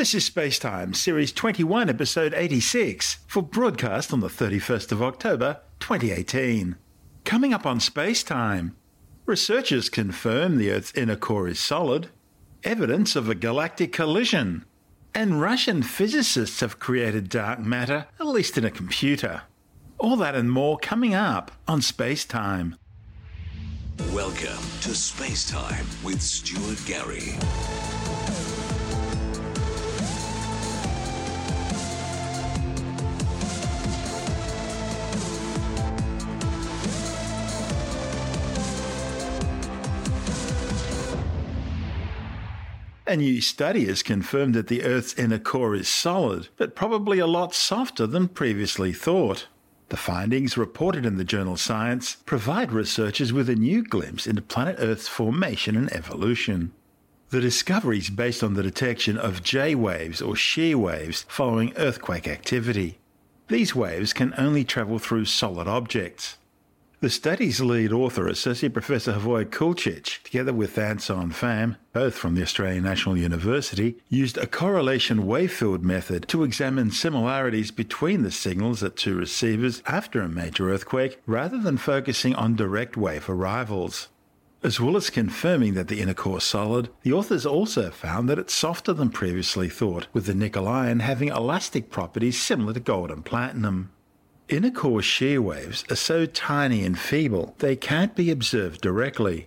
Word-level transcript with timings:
This 0.00 0.14
is 0.14 0.30
Spacetime, 0.30 0.96
Series 0.96 1.30
21, 1.30 1.90
Episode 1.90 2.32
86, 2.32 3.18
for 3.26 3.42
broadcast 3.42 4.14
on 4.14 4.20
the 4.20 4.28
31st 4.28 4.92
of 4.92 5.02
October 5.02 5.60
2018. 5.80 6.76
Coming 7.26 7.52
up 7.52 7.66
on 7.66 7.80
Spacetime, 7.80 8.72
researchers 9.26 9.90
confirm 9.90 10.56
the 10.56 10.70
Earth's 10.70 10.94
inner 10.94 11.16
core 11.16 11.48
is 11.48 11.60
solid, 11.60 12.08
evidence 12.64 13.14
of 13.14 13.28
a 13.28 13.34
galactic 13.34 13.92
collision, 13.92 14.64
and 15.14 15.38
Russian 15.38 15.82
physicists 15.82 16.60
have 16.60 16.80
created 16.80 17.28
dark 17.28 17.58
matter, 17.58 18.06
at 18.18 18.26
least 18.26 18.56
in 18.56 18.64
a 18.64 18.70
computer. 18.70 19.42
All 19.98 20.16
that 20.16 20.34
and 20.34 20.50
more 20.50 20.78
coming 20.78 21.12
up 21.12 21.50
on 21.68 21.80
Spacetime. 21.80 22.78
Welcome 24.14 24.64
to 24.80 24.94
Space 24.94 25.46
Time 25.50 25.84
with 26.02 26.22
Stuart 26.22 26.80
Gary. 26.86 27.34
A 43.10 43.16
new 43.16 43.40
study 43.40 43.86
has 43.86 44.04
confirmed 44.04 44.54
that 44.54 44.68
the 44.68 44.84
Earth's 44.84 45.14
inner 45.14 45.40
core 45.40 45.74
is 45.74 45.88
solid, 45.88 46.46
but 46.56 46.76
probably 46.76 47.18
a 47.18 47.26
lot 47.26 47.52
softer 47.52 48.06
than 48.06 48.28
previously 48.28 48.92
thought. 48.92 49.48
The 49.88 49.96
findings, 49.96 50.56
reported 50.56 51.04
in 51.04 51.16
the 51.16 51.24
journal 51.24 51.56
Science, 51.56 52.18
provide 52.24 52.70
researchers 52.70 53.32
with 53.32 53.50
a 53.50 53.56
new 53.56 53.82
glimpse 53.82 54.28
into 54.28 54.42
planet 54.42 54.76
Earth's 54.78 55.08
formation 55.08 55.74
and 55.74 55.92
evolution. 55.92 56.70
The 57.30 57.40
discovery 57.40 57.98
is 57.98 58.10
based 58.10 58.44
on 58.44 58.54
the 58.54 58.62
detection 58.62 59.18
of 59.18 59.42
J 59.42 59.74
waves 59.74 60.22
or 60.22 60.36
shear 60.36 60.78
waves 60.78 61.26
following 61.26 61.72
earthquake 61.76 62.28
activity. 62.28 63.00
These 63.48 63.74
waves 63.74 64.12
can 64.12 64.34
only 64.38 64.62
travel 64.62 65.00
through 65.00 65.24
solid 65.24 65.66
objects. 65.66 66.36
The 67.02 67.08
study's 67.08 67.62
lead 67.62 67.94
author, 67.94 68.28
Associate 68.28 68.70
Professor 68.70 69.14
Hrvoje 69.14 69.46
Tkalčić, 69.46 70.22
together 70.22 70.52
with 70.52 70.76
Anson 70.76 71.30
Pham, 71.30 71.76
both 71.94 72.14
from 72.14 72.34
the 72.34 72.42
Australian 72.42 72.84
National 72.84 73.16
University, 73.16 73.96
used 74.10 74.36
a 74.36 74.46
correlation 74.46 75.26
wavefield 75.26 75.82
method 75.82 76.28
to 76.28 76.44
examine 76.44 76.90
similarities 76.90 77.70
between 77.70 78.22
the 78.22 78.30
signals 78.30 78.82
at 78.82 78.96
two 78.96 79.16
receivers 79.16 79.82
after 79.86 80.20
a 80.20 80.28
major 80.28 80.70
earthquake 80.70 81.22
rather 81.24 81.56
than 81.56 81.78
focusing 81.78 82.34
on 82.34 82.54
direct 82.54 82.98
wave 82.98 83.30
arrivals. 83.30 84.08
As 84.62 84.78
well 84.78 84.94
as 84.94 85.08
confirming 85.08 85.72
that 85.72 85.88
the 85.88 86.02
inner 86.02 86.12
core 86.12 86.36
is 86.36 86.44
solid, 86.44 86.90
the 87.00 87.14
authors 87.14 87.46
also 87.46 87.90
found 87.90 88.28
that 88.28 88.38
it's 88.38 88.52
softer 88.52 88.92
than 88.92 89.08
previously 89.08 89.70
thought, 89.70 90.06
with 90.12 90.26
the 90.26 90.34
nickel 90.34 90.68
iron 90.68 91.00
having 91.00 91.28
elastic 91.28 91.88
properties 91.88 92.38
similar 92.38 92.74
to 92.74 92.80
gold 92.80 93.10
and 93.10 93.24
platinum. 93.24 93.90
Inner 94.50 94.72
core 94.72 95.00
shear 95.00 95.40
waves 95.40 95.84
are 95.90 95.96
so 95.96 96.26
tiny 96.26 96.84
and 96.84 96.98
feeble 96.98 97.54
they 97.58 97.76
can't 97.76 98.16
be 98.16 98.32
observed 98.32 98.80
directly. 98.80 99.46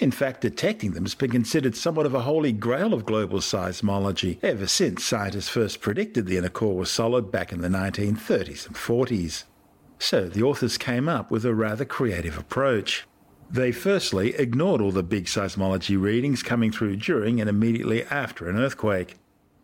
In 0.00 0.10
fact, 0.10 0.40
detecting 0.40 0.90
them 0.90 1.04
has 1.04 1.14
been 1.14 1.30
considered 1.30 1.76
somewhat 1.76 2.04
of 2.04 2.14
a 2.14 2.22
holy 2.22 2.50
grail 2.50 2.92
of 2.92 3.06
global 3.06 3.38
seismology 3.38 4.42
ever 4.42 4.66
since 4.66 5.04
scientists 5.04 5.48
first 5.48 5.80
predicted 5.80 6.26
the 6.26 6.36
inner 6.36 6.48
core 6.48 6.76
was 6.76 6.90
solid 6.90 7.30
back 7.30 7.52
in 7.52 7.60
the 7.60 7.68
1930s 7.68 8.66
and 8.66 8.74
40s. 8.74 9.44
So 10.00 10.28
the 10.28 10.42
authors 10.42 10.76
came 10.78 11.08
up 11.08 11.30
with 11.30 11.44
a 11.44 11.54
rather 11.54 11.84
creative 11.84 12.36
approach. 12.36 13.06
They 13.48 13.70
firstly 13.70 14.34
ignored 14.34 14.80
all 14.80 14.90
the 14.90 15.04
big 15.04 15.26
seismology 15.26 16.00
readings 16.00 16.42
coming 16.42 16.72
through 16.72 16.96
during 16.96 17.40
and 17.40 17.48
immediately 17.48 18.02
after 18.06 18.48
an 18.48 18.56
earthquake. 18.58 19.14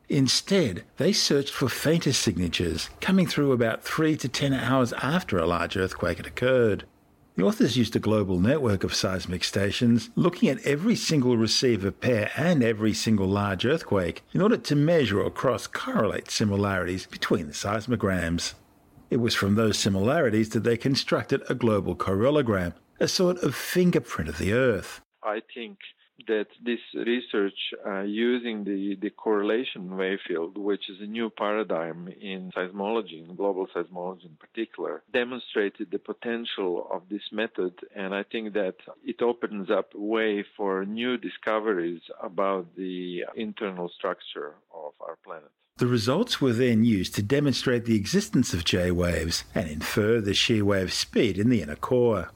Instead, 0.09 0.85
they 0.99 1.13
searched 1.13 1.53
for 1.53 1.69
fainter 1.69 2.13
signatures 2.13 2.91
coming 3.01 3.27
through 3.27 3.53
about 3.53 3.83
3 3.83 4.17
to 4.17 4.29
10 4.29 4.53
hours 4.53 4.93
after 4.95 5.39
a 5.39 5.47
large 5.47 5.77
earthquake 5.77 6.19
had 6.19 6.27
occurred. 6.27 6.85
The 7.35 7.45
authors 7.45 7.77
used 7.77 7.95
a 7.95 8.01
global 8.01 8.41
network 8.41 8.83
of 8.83 8.95
seismic 8.95 9.45
stations 9.45 10.09
looking 10.15 10.49
at 10.49 10.65
every 10.65 10.97
single 10.97 11.37
receiver 11.37 11.91
pair 11.91 12.31
and 12.35 12.63
every 12.63 12.95
single 12.95 13.27
large 13.27 13.67
earthquake 13.67 14.23
in 14.33 14.41
order 14.41 14.57
to 14.57 14.77
measure 14.77 15.21
or 15.21 15.31
cross 15.31 15.67
correlate 15.67 16.31
similarities 16.31 17.05
between 17.05 17.49
the 17.49 17.53
seismograms. 17.53 18.55
It 19.11 19.19
was 19.19 19.35
from 19.35 19.55
those 19.55 19.79
similarities 19.79 20.49
that 20.51 20.65
they 20.65 20.77
constructed 20.77 21.43
a 21.49 21.55
global 21.55 21.95
correlogram, 21.95 22.73
a 22.99 23.09
sort 23.09 23.39
of 23.39 23.55
fingerprint 23.55 24.31
of 24.31 24.39
the 24.39 24.53
Earth. 24.53 25.03
I 25.23 25.43
think 25.55 25.79
that 26.27 26.47
this 26.65 26.81
research 26.95 27.59
uh, 27.87 28.03
using 28.03 28.65
the, 28.65 28.97
the 29.01 29.11
correlation 29.11 29.97
wave 29.97 30.19
field, 30.27 30.57
which 30.57 30.89
is 30.89 31.01
a 31.01 31.07
new 31.07 31.31
paradigm 31.31 32.09
in 32.21 32.51
seismology, 32.57 33.29
in 33.29 33.35
global 33.37 33.67
seismology 33.75 34.25
in 34.25 34.37
particular, 34.37 35.03
demonstrated 35.13 35.91
the 35.91 35.99
potential 35.99 36.89
of 36.91 37.03
this 37.11 37.23
method. 37.33 37.75
And 37.95 38.15
I 38.15 38.23
think 38.23 38.55
that 38.55 38.77
it 39.05 39.23
opens 39.23 39.71
up 39.71 39.91
way 39.95 40.45
for 40.57 40.85
new 40.85 41.17
discoveries 41.17 42.01
about 42.23 42.75
the 42.77 43.25
internal 43.35 43.89
structure 43.89 44.55
of 44.75 44.93
our 45.01 45.17
planet. 45.25 45.51
The 45.79 45.87
results 45.87 46.41
were 46.41 46.55
then 46.55 46.85
used 46.85 47.15
to 47.17 47.23
demonstrate 47.23 47.85
the 47.85 47.97
existence 47.97 48.55
of 48.55 48.65
J 48.65 48.91
waves 48.91 49.45
and 49.55 49.69
infer 49.69 50.23
the 50.23 50.33
shear 50.33 50.65
wave 50.65 50.91
speed 50.91 51.39
in 51.39 51.51
the 51.51 51.61
inner 51.61 51.77
core. 51.77 52.31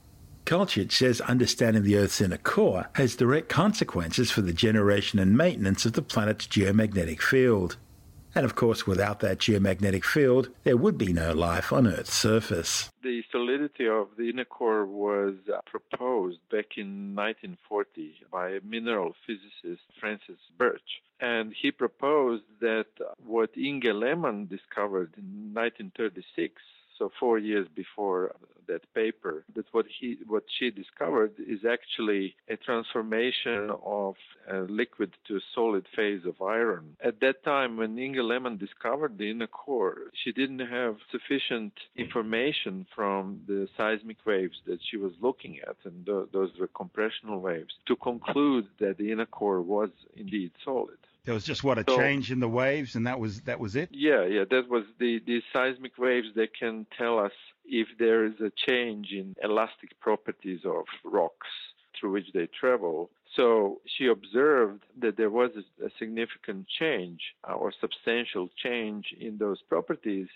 Tkalčić 0.51 0.91
says 0.91 1.21
understanding 1.21 1.85
the 1.85 1.97
Earth's 1.97 2.21
inner 2.21 2.37
core 2.37 2.89
has 2.95 3.15
direct 3.15 3.49
consequences 3.49 4.33
for 4.33 4.41
the 4.41 4.53
generation 4.53 5.21
and 5.21 5.39
maintenance 5.39 5.87
of 5.87 5.93
the 5.93 6.03
planet's 6.03 6.49
geomagnetic 6.49 7.23
field. 7.23 7.77
And 8.35 8.45
of 8.45 8.57
course, 8.57 8.85
without 8.85 9.21
that 9.21 9.39
geomagnetic 9.39 10.05
field, 10.05 10.49
there 10.65 10.77
would 10.77 10.99
be 10.99 11.13
no 11.13 11.33
life 11.33 11.73
on 11.73 11.87
Earth's 11.87 12.15
surface. 12.15 12.91
The 13.05 13.23
solidity 13.31 13.87
of 13.87 14.09
the 14.19 14.29
inner 14.29 14.45
core 14.45 14.87
was 14.87 15.35
uh, 15.49 15.61
proposed 15.67 16.41
back 16.51 16.77
in 16.77 17.15
1940 17.15 18.27
by 18.33 18.59
mineral 18.65 19.15
physicist, 19.25 19.85
Francis 20.01 20.41
Birch. 20.59 21.01
And 21.21 21.55
he 21.63 21.71
proposed 21.71 22.43
that 22.61 22.87
what 23.25 23.57
Inge 23.57 23.85
Lehmann 23.85 24.47
discovered 24.47 25.15
in 25.17 25.55
1936 25.55 26.61
so 27.01 27.11
four 27.19 27.39
years 27.39 27.67
before 27.75 28.37
that 28.69 28.83
paper, 28.95 29.45
that 29.57 29.65
what 29.73 29.87
he 29.99 30.19
what 30.29 30.45
she 30.59 30.71
discovered 30.71 31.33
is 31.39 31.61
actually 31.69 32.37
a 32.49 32.57
transformation 32.57 33.71
of 33.85 34.15
a 34.49 34.59
liquid 34.81 35.11
to 35.27 35.37
a 35.37 35.41
solid 35.55 35.85
phase 35.97 36.25
of 36.25 36.41
iron. 36.41 36.85
At 37.03 37.21
that 37.21 37.43
time, 37.43 37.77
when 37.79 37.99
Inge 37.99 38.19
Lehmann 38.19 38.59
discovered 38.59 39.19
the 39.19 39.31
inner 39.31 39.49
core, 39.49 40.13
she 40.23 40.31
didn't 40.31 40.61
have 40.61 40.97
sufficient 41.11 41.73
information 41.97 42.87
from 42.95 43.41
the 43.49 43.67
seismic 43.77 44.19
waves 44.25 44.59
that 44.67 44.79
she 44.89 44.97
was 44.97 45.13
looking 45.21 45.59
at, 45.69 45.77
and 45.85 46.07
th- 46.07 46.29
those 46.33 46.51
were 46.61 46.69
compressional 46.69 47.41
waves, 47.41 47.75
to 47.89 47.97
conclude 47.97 48.67
that 48.79 48.99
the 48.99 49.11
inner 49.11 49.27
core 49.27 49.63
was 49.63 49.91
indeed 50.17 50.53
solid. 50.65 50.99
There 51.25 51.35
was 51.35 51.45
just 51.45 51.63
what 51.63 51.79
a 51.79 51.85
so, 51.87 51.97
change 51.97 52.33
in 52.33 52.41
the 52.41 52.49
waves, 52.49 52.95
and 52.95 53.07
that 53.07 53.21
was 53.21 53.43
that 53.43 53.61
was 53.61 53.77
it. 53.77 53.91
Yeah, 53.93 54.25
yeah, 54.25 54.45
that 54.51 54.69
was 54.69 54.85
the 54.99 55.21
the 55.27 55.43
seismic 55.53 55.99
waves. 55.99 56.29
They 56.35 56.47
can 56.49 56.87
tell 56.97 57.19
us 57.19 57.33
if 57.65 57.89
there 57.99 58.25
is 58.25 58.41
a 58.41 58.51
change 58.69 59.09
in 59.13 59.35
elastic 59.43 59.99
properties 60.01 60.61
of 60.65 60.85
rocks 61.05 61.49
through 61.99 62.13
which 62.13 62.33
they 62.33 62.49
travel. 62.59 63.11
So 63.37 63.81
she 63.87 64.07
observed 64.07 64.83
that 64.99 65.17
there 65.17 65.31
was 65.31 65.51
a, 65.57 65.87
a 65.87 65.91
significant 65.99 66.67
change 66.69 67.21
or 67.45 67.73
substantial 67.81 68.49
change 68.57 69.15
in 69.19 69.39
those 69.39 69.63
properties, 69.63 70.29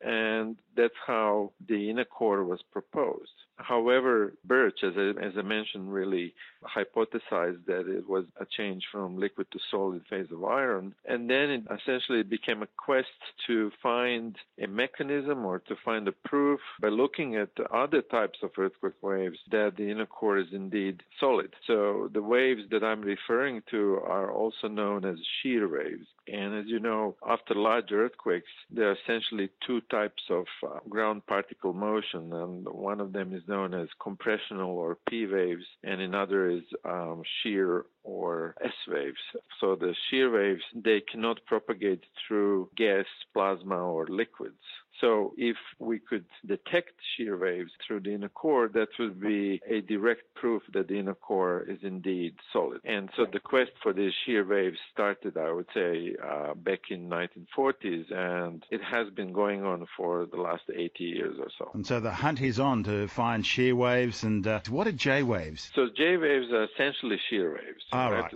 and 0.00 0.56
that's 0.76 0.94
how 1.06 1.52
the 1.66 1.88
inner 1.88 2.04
core 2.04 2.44
was 2.44 2.60
proposed. 2.72 3.30
However, 3.56 4.34
Birch, 4.44 4.80
as 4.82 4.94
I, 4.96 5.10
as 5.24 5.32
I 5.38 5.42
mentioned, 5.42 5.92
really 5.92 6.34
hypothesized 6.64 7.64
that 7.66 7.86
it 7.88 8.08
was 8.08 8.24
a 8.40 8.46
change 8.56 8.84
from 8.90 9.18
liquid 9.18 9.46
to 9.52 9.58
solid 9.70 10.02
phase 10.08 10.28
of 10.30 10.44
iron. 10.44 10.94
And 11.04 11.28
then 11.28 11.50
it 11.50 11.62
essentially 11.66 12.20
it 12.20 12.30
became 12.30 12.62
a 12.62 12.68
quest 12.76 13.08
to 13.46 13.70
find 13.82 14.36
a 14.60 14.66
mechanism 14.66 15.44
or 15.44 15.58
to 15.60 15.76
find 15.84 16.08
a 16.08 16.12
proof 16.12 16.60
by 16.80 16.88
looking 16.88 17.36
at 17.36 17.50
other 17.72 18.02
types 18.02 18.38
of 18.42 18.50
earthquake 18.58 19.00
waves 19.02 19.38
that 19.50 19.74
the 19.76 19.90
inner 19.90 20.06
core 20.06 20.38
is 20.38 20.48
indeed 20.52 21.02
solid. 21.20 21.54
So 21.66 22.10
the 22.12 22.22
waves 22.22 22.62
that 22.70 22.82
I'm 22.82 23.02
referring 23.02 23.62
to 23.70 24.00
are 24.06 24.30
also 24.30 24.68
known 24.68 25.04
as 25.04 25.16
shear 25.42 25.68
waves. 25.68 26.06
And 26.28 26.54
as 26.54 26.66
you 26.66 26.78
know, 26.78 27.16
after 27.28 27.54
large 27.54 27.90
earthquakes, 27.90 28.46
there 28.70 28.90
are 28.90 28.96
essentially 29.02 29.50
two 29.66 29.80
types 29.90 30.22
of 30.30 30.46
uh, 30.64 30.78
ground 30.88 31.26
particle 31.26 31.72
motion, 31.72 32.32
and 32.32 32.68
one 32.68 33.00
of 33.00 33.12
them 33.12 33.34
is 33.34 33.41
known 33.48 33.74
as 33.74 33.88
compressional 34.02 34.70
or 34.70 34.98
P 35.08 35.26
waves, 35.26 35.64
and 35.84 36.00
another 36.00 36.48
is 36.50 36.62
um, 36.84 37.22
shear 37.42 37.86
or 38.04 38.54
S 38.64 38.72
waves. 38.88 39.18
So 39.60 39.76
the 39.76 39.94
shear 40.08 40.30
waves, 40.30 40.62
they 40.74 41.02
cannot 41.10 41.44
propagate 41.46 42.04
through 42.26 42.70
gas, 42.76 43.06
plasma, 43.32 43.76
or 43.76 44.06
liquids. 44.06 44.54
So 45.00 45.34
if 45.36 45.56
we 45.78 45.98
could 45.98 46.24
detect 46.46 46.92
shear 47.16 47.36
waves 47.36 47.70
through 47.86 48.00
the 48.00 48.14
inner 48.14 48.28
core, 48.28 48.68
that 48.74 48.88
would 48.98 49.20
be 49.20 49.60
a 49.68 49.80
direct 49.80 50.22
proof 50.34 50.62
that 50.74 50.88
the 50.88 50.98
inner 50.98 51.14
core 51.14 51.64
is 51.68 51.78
indeed 51.82 52.34
solid. 52.52 52.80
And 52.84 53.10
so 53.16 53.26
the 53.30 53.40
quest 53.40 53.72
for 53.82 53.92
these 53.92 54.12
shear 54.24 54.44
waves 54.44 54.78
started, 54.92 55.36
I 55.36 55.50
would 55.50 55.66
say, 55.74 56.14
uh, 56.22 56.54
back 56.54 56.80
in 56.90 57.08
1940s, 57.08 58.12
and 58.12 58.64
it 58.70 58.80
has 58.82 59.08
been 59.10 59.32
going 59.32 59.64
on 59.64 59.86
for 59.96 60.26
the 60.26 60.40
last 60.40 60.64
80 60.72 61.04
years 61.04 61.36
or 61.38 61.48
so. 61.58 61.70
And 61.74 61.86
so 61.86 62.00
the 62.00 62.12
hunt 62.12 62.40
is 62.40 62.60
on 62.60 62.84
to 62.84 63.08
find 63.08 63.44
shear 63.44 63.74
waves. 63.74 64.22
And 64.22 64.46
uh, 64.46 64.60
what 64.68 64.86
are 64.86 64.92
J 64.92 65.22
waves? 65.22 65.70
So 65.74 65.88
J 65.96 66.16
waves 66.16 66.52
are 66.52 66.64
essentially 66.64 67.18
shear 67.28 67.50
waves. 67.52 67.82
All 67.92 68.12
right. 68.12 68.22
right? 68.24 68.34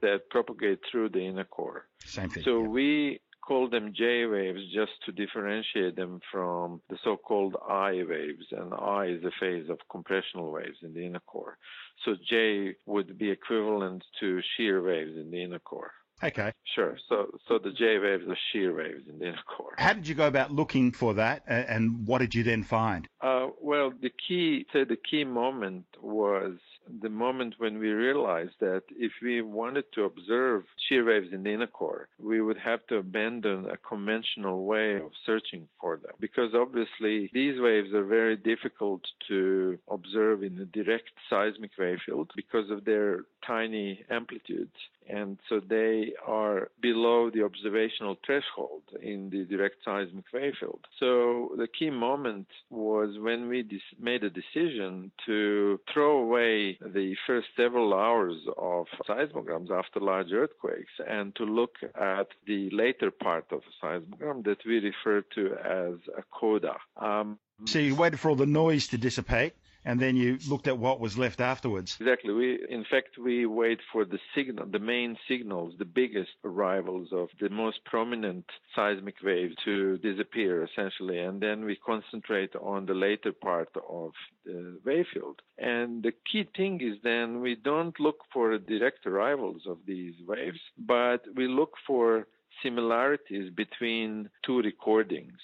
That 0.00 0.30
propagate 0.30 0.80
through 0.90 1.08
the 1.08 1.20
inner 1.20 1.44
core. 1.44 1.86
Same 2.04 2.30
thing. 2.30 2.44
So 2.44 2.62
yeah. 2.62 2.68
we 2.68 3.20
call 3.48 3.70
them 3.70 3.94
J 3.96 4.26
waves 4.26 4.60
just 4.74 4.92
to 5.06 5.12
differentiate 5.12 5.96
them 5.96 6.20
from 6.30 6.82
the 6.90 6.98
so-called 7.02 7.56
I 7.66 7.92
waves, 8.06 8.46
and 8.50 8.74
I 8.74 9.06
is 9.06 9.22
the 9.22 9.32
phase 9.40 9.70
of 9.70 9.78
compressional 9.90 10.52
waves 10.52 10.78
in 10.82 10.92
the 10.92 11.04
inner 11.06 11.24
core. 11.32 11.56
So 12.04 12.14
J 12.30 12.74
would 12.84 13.16
be 13.16 13.30
equivalent 13.30 14.04
to 14.20 14.40
shear 14.54 14.82
waves 14.82 15.16
in 15.16 15.30
the 15.30 15.42
inner 15.42 15.60
core. 15.60 15.92
Okay. 16.22 16.52
Sure. 16.74 16.98
So, 17.08 17.28
so 17.46 17.58
the 17.58 17.70
J 17.70 17.98
waves 17.98 18.24
are 18.28 18.36
shear 18.52 18.74
waves 18.76 19.04
in 19.08 19.18
the 19.18 19.28
inner 19.28 19.46
core. 19.56 19.74
How 19.78 19.94
did 19.94 20.06
you 20.08 20.14
go 20.14 20.26
about 20.26 20.50
looking 20.52 20.92
for 20.92 21.14
that, 21.14 21.42
and 21.46 22.06
what 22.06 22.18
did 22.18 22.34
you 22.34 22.42
then 22.42 22.64
find? 22.64 23.08
Uh, 23.20 23.46
well, 23.60 23.92
the 24.02 24.10
key, 24.26 24.66
say, 24.72 24.84
the 24.84 24.98
key 25.10 25.24
moment 25.24 25.86
was 26.02 26.56
the 27.00 27.08
moment 27.08 27.54
when 27.58 27.78
we 27.78 27.88
realized 27.88 28.54
that 28.60 28.82
if 28.90 29.12
we 29.22 29.42
wanted 29.42 29.84
to 29.94 30.04
observe 30.04 30.64
shear 30.88 31.04
waves 31.04 31.28
in 31.32 31.42
the 31.42 31.52
inner 31.52 31.66
core, 31.66 32.08
we 32.18 32.40
would 32.40 32.58
have 32.58 32.86
to 32.88 32.96
abandon 32.96 33.66
a 33.70 33.76
conventional 33.76 34.64
way 34.64 34.96
of 34.96 35.10
searching 35.26 35.68
for 35.80 35.96
them. 35.96 36.12
Because 36.20 36.54
obviously, 36.54 37.30
these 37.32 37.60
waves 37.60 37.92
are 37.92 38.04
very 38.04 38.36
difficult 38.36 39.02
to 39.28 39.78
observe 39.90 40.42
in 40.42 40.58
a 40.58 40.64
direct 40.66 41.10
seismic 41.28 41.70
wave 41.78 41.98
field 42.04 42.30
because 42.36 42.70
of 42.70 42.84
their 42.84 43.24
tiny 43.46 44.04
amplitudes. 44.10 44.76
And 45.08 45.38
so 45.48 45.60
they 45.60 46.12
are 46.26 46.68
below 46.82 47.30
the 47.30 47.42
observational 47.42 48.18
threshold 48.26 48.82
in 49.02 49.30
the 49.30 49.44
direct 49.44 49.76
seismic 49.84 50.24
wave 50.34 50.52
field. 50.60 50.80
So 51.00 51.52
the 51.56 51.66
key 51.66 51.90
moment 51.90 52.46
was 52.68 53.18
when 53.18 53.48
we 53.48 53.66
made 53.98 54.22
a 54.22 54.30
decision 54.30 55.10
to 55.26 55.80
throw 55.92 56.18
away 56.18 56.77
the 56.80 57.16
first 57.26 57.48
several 57.56 57.92
hours 57.94 58.36
of 58.56 58.86
seismograms 59.06 59.70
after 59.70 60.00
large 60.00 60.32
earthquakes 60.32 60.92
and 61.08 61.34
to 61.36 61.44
look 61.44 61.76
at 62.00 62.28
the 62.46 62.70
later 62.70 63.10
part 63.10 63.46
of 63.50 63.60
a 63.60 63.86
seismogram 63.86 64.44
that 64.44 64.58
we 64.64 64.78
refer 64.78 65.22
to 65.34 65.54
as 65.64 65.98
a 66.16 66.22
coda. 66.32 66.76
Um, 66.96 67.38
so 67.64 67.78
you 67.78 67.96
waited 67.96 68.20
for 68.20 68.30
all 68.30 68.36
the 68.36 68.46
noise 68.46 68.86
to 68.88 68.98
dissipate 68.98 69.54
and 69.88 69.98
then 69.98 70.16
you 70.16 70.38
looked 70.46 70.68
at 70.68 70.76
what 70.76 71.00
was 71.00 71.16
left 71.16 71.40
afterwards. 71.40 71.96
Exactly. 71.98 72.34
We, 72.34 72.58
in 72.68 72.84
fact, 72.90 73.16
we 73.16 73.46
wait 73.46 73.80
for 73.90 74.04
the 74.04 74.18
signal, 74.34 74.66
the 74.66 74.78
main 74.78 75.16
signals, 75.26 75.72
the 75.78 75.86
biggest 75.86 76.32
arrivals 76.44 77.08
of 77.10 77.28
the 77.40 77.48
most 77.48 77.82
prominent 77.86 78.44
seismic 78.76 79.14
waves 79.24 79.54
to 79.64 79.96
disappear, 79.98 80.62
essentially, 80.62 81.18
and 81.18 81.40
then 81.40 81.64
we 81.64 81.76
concentrate 81.76 82.54
on 82.56 82.84
the 82.84 82.92
later 82.92 83.32
part 83.32 83.70
of 83.88 84.12
the 84.44 84.78
wave 84.84 85.06
field. 85.14 85.40
And 85.56 86.02
the 86.02 86.12
key 86.30 86.46
thing 86.54 86.82
is 86.82 86.98
then 87.02 87.40
we 87.40 87.54
don't 87.54 87.98
look 87.98 88.18
for 88.30 88.58
direct 88.58 89.06
arrivals 89.06 89.62
of 89.66 89.78
these 89.86 90.16
waves, 90.26 90.60
but 90.76 91.22
we 91.34 91.48
look 91.48 91.72
for 91.86 92.26
similarities 92.62 93.50
between 93.54 94.28
two 94.44 94.60
recordings 94.60 95.40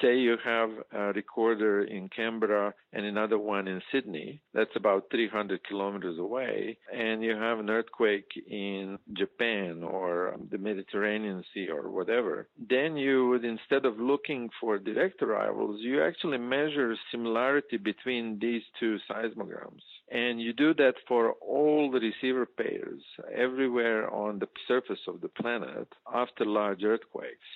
say 0.00 0.16
you 0.16 0.36
have 0.44 0.70
a 0.92 1.12
recorder 1.12 1.82
in 1.84 2.08
Canberra 2.08 2.74
and 2.92 3.04
another 3.04 3.38
one 3.38 3.68
in 3.68 3.80
Sydney, 3.92 4.40
that's 4.52 4.74
about 4.76 5.10
300 5.10 5.64
kilometers 5.64 6.18
away, 6.18 6.78
and 6.92 7.22
you 7.22 7.36
have 7.36 7.58
an 7.58 7.70
earthquake 7.70 8.30
in 8.48 8.98
Japan 9.12 9.82
or 9.82 10.36
the 10.50 10.58
Mediterranean 10.58 11.44
Sea 11.52 11.68
or 11.68 11.90
whatever, 11.90 12.48
then 12.68 12.96
you 12.96 13.28
would, 13.28 13.44
instead 13.44 13.84
of 13.84 13.98
looking 13.98 14.50
for 14.60 14.78
direct 14.78 15.22
arrivals, 15.22 15.80
you 15.80 16.02
actually 16.02 16.38
measure 16.38 16.96
similarity 17.10 17.76
between 17.76 18.38
these 18.40 18.62
two 18.78 18.98
seismograms. 19.08 19.82
And 20.10 20.40
you 20.40 20.52
do 20.52 20.72
that 20.74 20.94
for 21.08 21.32
all 21.32 21.90
the 21.90 21.98
receiver 22.00 22.46
pairs 22.46 23.02
everywhere 23.34 24.12
on 24.12 24.38
the 24.38 24.48
surface 24.68 25.00
of 25.08 25.20
the 25.20 25.28
planet 25.28 25.88
after 26.12 26.44
large 26.44 26.84
earthquakes. 26.84 27.46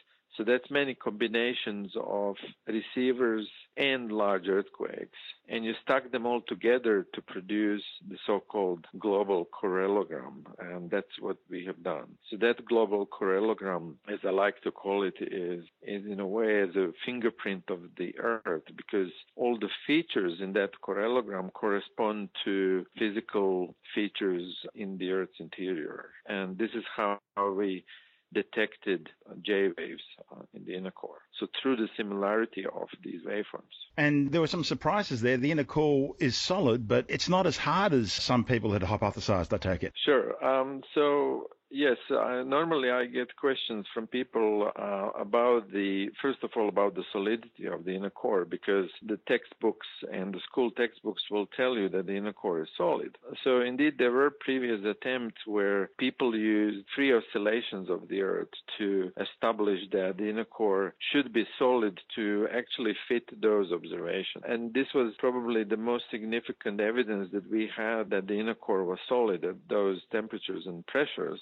So 0.40 0.44
that's 0.44 0.70
many 0.70 0.94
combinations 0.94 1.92
of 2.02 2.36
receivers 2.66 3.46
and 3.76 4.10
large 4.10 4.48
earthquakes. 4.48 5.18
And 5.50 5.66
you 5.66 5.74
stack 5.82 6.10
them 6.12 6.24
all 6.24 6.40
together 6.48 7.06
to 7.12 7.20
produce 7.20 7.82
the 8.08 8.16
so-called 8.26 8.86
global 8.98 9.46
correlogram. 9.52 10.46
And 10.58 10.90
that's 10.90 11.20
what 11.20 11.36
we 11.50 11.66
have 11.66 11.82
done. 11.82 12.16
So 12.30 12.38
that 12.38 12.64
global 12.64 13.06
correlogram, 13.06 13.96
as 14.10 14.20
I 14.26 14.30
like 14.30 14.62
to 14.62 14.70
call 14.70 15.02
it, 15.02 15.16
is, 15.20 15.64
is 15.82 16.06
in 16.10 16.20
a 16.20 16.26
way 16.26 16.62
a 16.62 16.92
fingerprint 17.04 17.64
of 17.68 17.80
the 17.98 18.14
Earth 18.18 18.64
because 18.74 19.10
all 19.36 19.58
the 19.58 19.68
features 19.86 20.38
in 20.40 20.54
that 20.54 20.70
correlogram 20.82 21.52
correspond 21.52 22.30
to 22.46 22.86
physical 22.98 23.74
features 23.94 24.56
in 24.74 24.96
the 24.96 25.10
Earth's 25.10 25.38
interior. 25.38 26.06
And 26.26 26.56
this 26.56 26.70
is 26.74 26.84
how 26.96 27.18
we 27.54 27.84
detected 28.32 29.08
J 29.44 29.68
waves 29.76 30.02
uh, 30.32 30.42
in 30.54 30.64
the 30.64 30.74
inner 30.74 30.90
core. 30.90 31.22
So 31.38 31.46
through 31.60 31.76
the 31.76 31.88
similarity 31.96 32.64
of 32.64 32.88
these 33.02 33.22
waveforms. 33.26 33.74
And 33.96 34.30
there 34.30 34.40
were 34.40 34.46
some 34.46 34.64
surprises 34.64 35.20
there. 35.20 35.36
The 35.36 35.50
inner 35.50 35.64
core 35.64 36.14
is 36.18 36.36
solid, 36.36 36.86
but 36.86 37.06
it's 37.08 37.28
not 37.28 37.46
as 37.46 37.56
hard 37.56 37.92
as 37.92 38.12
some 38.12 38.44
people 38.44 38.72
had 38.72 38.82
hypothesized, 38.82 39.52
I 39.52 39.58
take 39.58 39.82
it. 39.82 39.92
Sure. 40.04 40.44
Um, 40.44 40.82
so 40.94 41.48
Yes, 41.72 41.98
uh, 42.10 42.42
normally 42.44 42.90
I 42.90 43.04
get 43.04 43.36
questions 43.36 43.86
from 43.94 44.08
people 44.08 44.72
uh, 44.76 45.10
about 45.16 45.70
the, 45.70 46.08
first 46.20 46.40
of 46.42 46.50
all, 46.56 46.68
about 46.68 46.96
the 46.96 47.04
solidity 47.12 47.66
of 47.66 47.84
the 47.84 47.94
inner 47.94 48.10
core, 48.10 48.44
because 48.44 48.88
the 49.06 49.18
textbooks 49.28 49.86
and 50.12 50.34
the 50.34 50.40
school 50.50 50.72
textbooks 50.72 51.22
will 51.30 51.46
tell 51.56 51.76
you 51.76 51.88
that 51.90 52.06
the 52.06 52.16
inner 52.16 52.32
core 52.32 52.62
is 52.62 52.68
solid. 52.76 53.16
So 53.44 53.60
indeed, 53.60 53.94
there 53.98 54.10
were 54.10 54.32
previous 54.40 54.84
attempts 54.84 55.36
where 55.46 55.90
people 55.96 56.36
used 56.36 56.86
free 56.96 57.14
oscillations 57.14 57.88
of 57.88 58.08
the 58.08 58.22
Earth 58.22 58.48
to 58.78 59.12
establish 59.20 59.78
that 59.92 60.16
the 60.18 60.28
inner 60.28 60.44
core 60.44 60.94
should 61.12 61.32
be 61.32 61.46
solid 61.56 62.00
to 62.16 62.48
actually 62.52 62.96
fit 63.08 63.40
those 63.40 63.70
observations. 63.70 64.42
And 64.44 64.74
this 64.74 64.88
was 64.92 65.14
probably 65.18 65.62
the 65.62 65.76
most 65.76 66.04
significant 66.10 66.80
evidence 66.80 67.28
that 67.32 67.48
we 67.48 67.70
had 67.76 68.10
that 68.10 68.26
the 68.26 68.40
inner 68.40 68.54
core 68.54 68.84
was 68.84 68.98
solid 69.08 69.44
at 69.44 69.54
those 69.68 70.00
temperatures 70.10 70.64
and 70.66 70.84
pressures. 70.88 71.40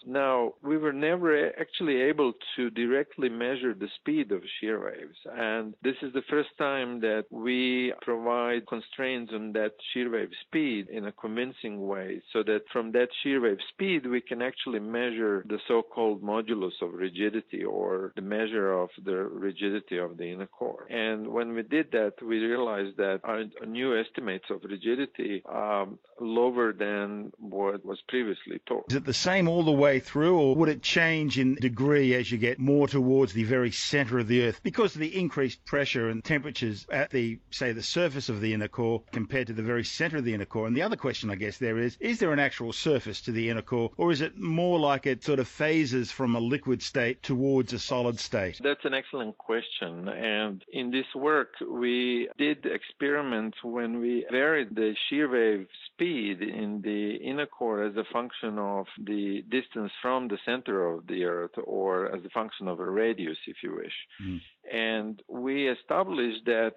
We 0.63 0.77
were 0.77 0.93
never 0.93 1.51
actually 1.61 2.01
able 2.03 2.33
to 2.57 2.71
directly 2.71 3.29
measure 3.29 3.75
the 3.75 3.89
speed 4.01 4.33
of 4.33 4.43
shear 4.61 4.85
waves. 4.85 5.19
And 5.31 5.75
this 5.83 5.97
is 6.03 6.13
the 6.13 6.23
first 6.29 6.51
time 6.59 7.01
that 7.01 7.25
we 7.31 7.93
provide 8.03 8.67
constraints 8.67 9.33
on 9.35 9.53
that 9.53 9.73
shear 9.93 10.11
wave 10.11 10.31
speed 10.47 10.89
in 10.89 11.07
a 11.07 11.13
convincing 11.13 11.87
way 11.87 12.23
so 12.33 12.43
that 12.45 12.63
from 12.73 12.93
that 12.93 13.09
shear 13.23 13.41
wave 13.41 13.59
speed, 13.73 14.07
we 14.07 14.21
can 14.21 14.43
actually 14.43 14.81
measure 14.81 15.45
the 15.49 15.59
so 15.69 15.83
called 15.83 16.23
modulus 16.23 16.77
of 16.83 16.93
rigidity 16.93 17.65
or 17.65 18.13
the 18.17 18.23
measure 18.23 18.73
of 18.73 18.89
the 19.05 19.17
rigidity 19.17 19.99
of 19.99 20.17
the 20.17 20.25
inner 20.33 20.47
core. 20.47 20.87
And 20.91 21.29
when 21.29 21.55
we 21.55 21.63
did 21.63 21.91
that, 21.93 22.15
we 22.23 22.39
realized 22.39 22.97
that 22.97 23.21
our 23.25 23.45
new 23.67 23.99
estimates 23.99 24.47
of 24.51 24.65
rigidity 24.65 25.43
are 25.47 25.89
lower 26.21 26.73
than 26.73 27.33
what 27.39 27.85
was 27.85 27.99
previously 28.09 28.61
thought. 28.69 28.87
Is 28.91 28.97
it 28.97 29.05
the 29.05 29.13
same 29.13 29.49
all 29.49 29.63
the 29.63 29.73
way 29.73 30.01
through, 30.09 30.39
or 30.39 30.55
would 30.57 30.69
it 30.69 30.83
change 30.83 31.39
in 31.39 31.55
degree 31.57 32.15
as 32.15 32.33
you 32.33 32.39
get 32.39 32.59
more 32.59 32.89
towards 32.89 33.33
the 33.33 33.45
very 33.45 33.71
center 33.71 34.19
of 34.19 34.27
the 34.27 34.45
Earth 34.45 34.61
because 34.63 34.95
of 34.95 35.01
the 35.01 35.19
increased 35.19 35.65
pressure 35.65 36.09
and 36.09 36.25
temperatures 36.25 36.87
at 36.91 37.11
the, 37.11 37.39
say, 37.51 37.73
the 37.73 37.83
surface 37.83 38.29
of 38.29 38.41
the 38.41 38.55
inner 38.55 38.69
core 38.69 39.03
compared 39.13 39.47
to 39.47 39.53
the 39.53 39.63
very 39.63 39.85
center 39.85 40.17
of 40.17 40.25
the 40.25 40.35
inner 40.35 40.47
core? 40.47 40.67
And 40.67 40.77
the 40.77 40.83
other 40.83 40.97
question, 40.97 41.31
I 41.31 41.35
guess, 41.35 41.59
there 41.59 41.79
is, 41.79 41.97
is 42.01 42.19
there 42.19 42.33
an 42.33 42.39
actual 42.39 42.73
surface 42.73 43.21
to 43.23 43.33
the 43.33 43.51
inner 43.51 43.63
core, 43.63 43.91
or 43.97 44.11
is 44.11 44.21
it 44.21 44.39
more 44.39 44.79
like 44.79 45.07
it 45.07 45.23
sort 45.23 45.39
of 45.39 45.49
phases 45.49 46.11
from 46.11 46.35
a 46.35 46.41
liquid 46.41 46.83
state 46.83 47.23
towards 47.23 47.73
a 47.73 47.79
solid 47.79 48.19
state? 48.19 48.59
That's 48.63 48.85
an 48.85 48.95
excellent 48.95 49.37
question. 49.39 50.09
And 50.09 50.65
in 50.73 50.91
this 50.91 51.07
work, 51.15 51.55
we 51.61 52.29
did 52.39 52.65
experiments 52.65 53.59
when 53.63 54.01
we 54.01 54.25
varied 54.31 54.75
the 54.75 54.95
shear 55.09 55.31
wave 55.31 55.67
speed 55.93 56.43
in 56.43 56.81
the 56.83 57.17
inner 57.17 57.47
core 57.47 57.85
as 57.85 57.97
a 57.97 58.05
function 58.13 58.59
of 58.59 58.87
the 58.99 59.43
distance 59.51 59.93
from 60.03 60.29
the 60.29 60.39
center 60.45 60.87
of 60.87 61.07
the 61.07 61.25
Earth 61.25 61.57
or 61.65 62.15
as 62.15 62.25
a 62.25 62.31
function 62.31 62.69
of 62.69 62.81
a 62.81 62.91
radius, 62.91 63.39
if 63.47 63.57
you 63.63 63.77
wish. 63.77 63.93
Mm. 64.23 64.41
And 64.73 65.23
we 65.29 65.69
established 65.69 66.45
that 66.47 66.75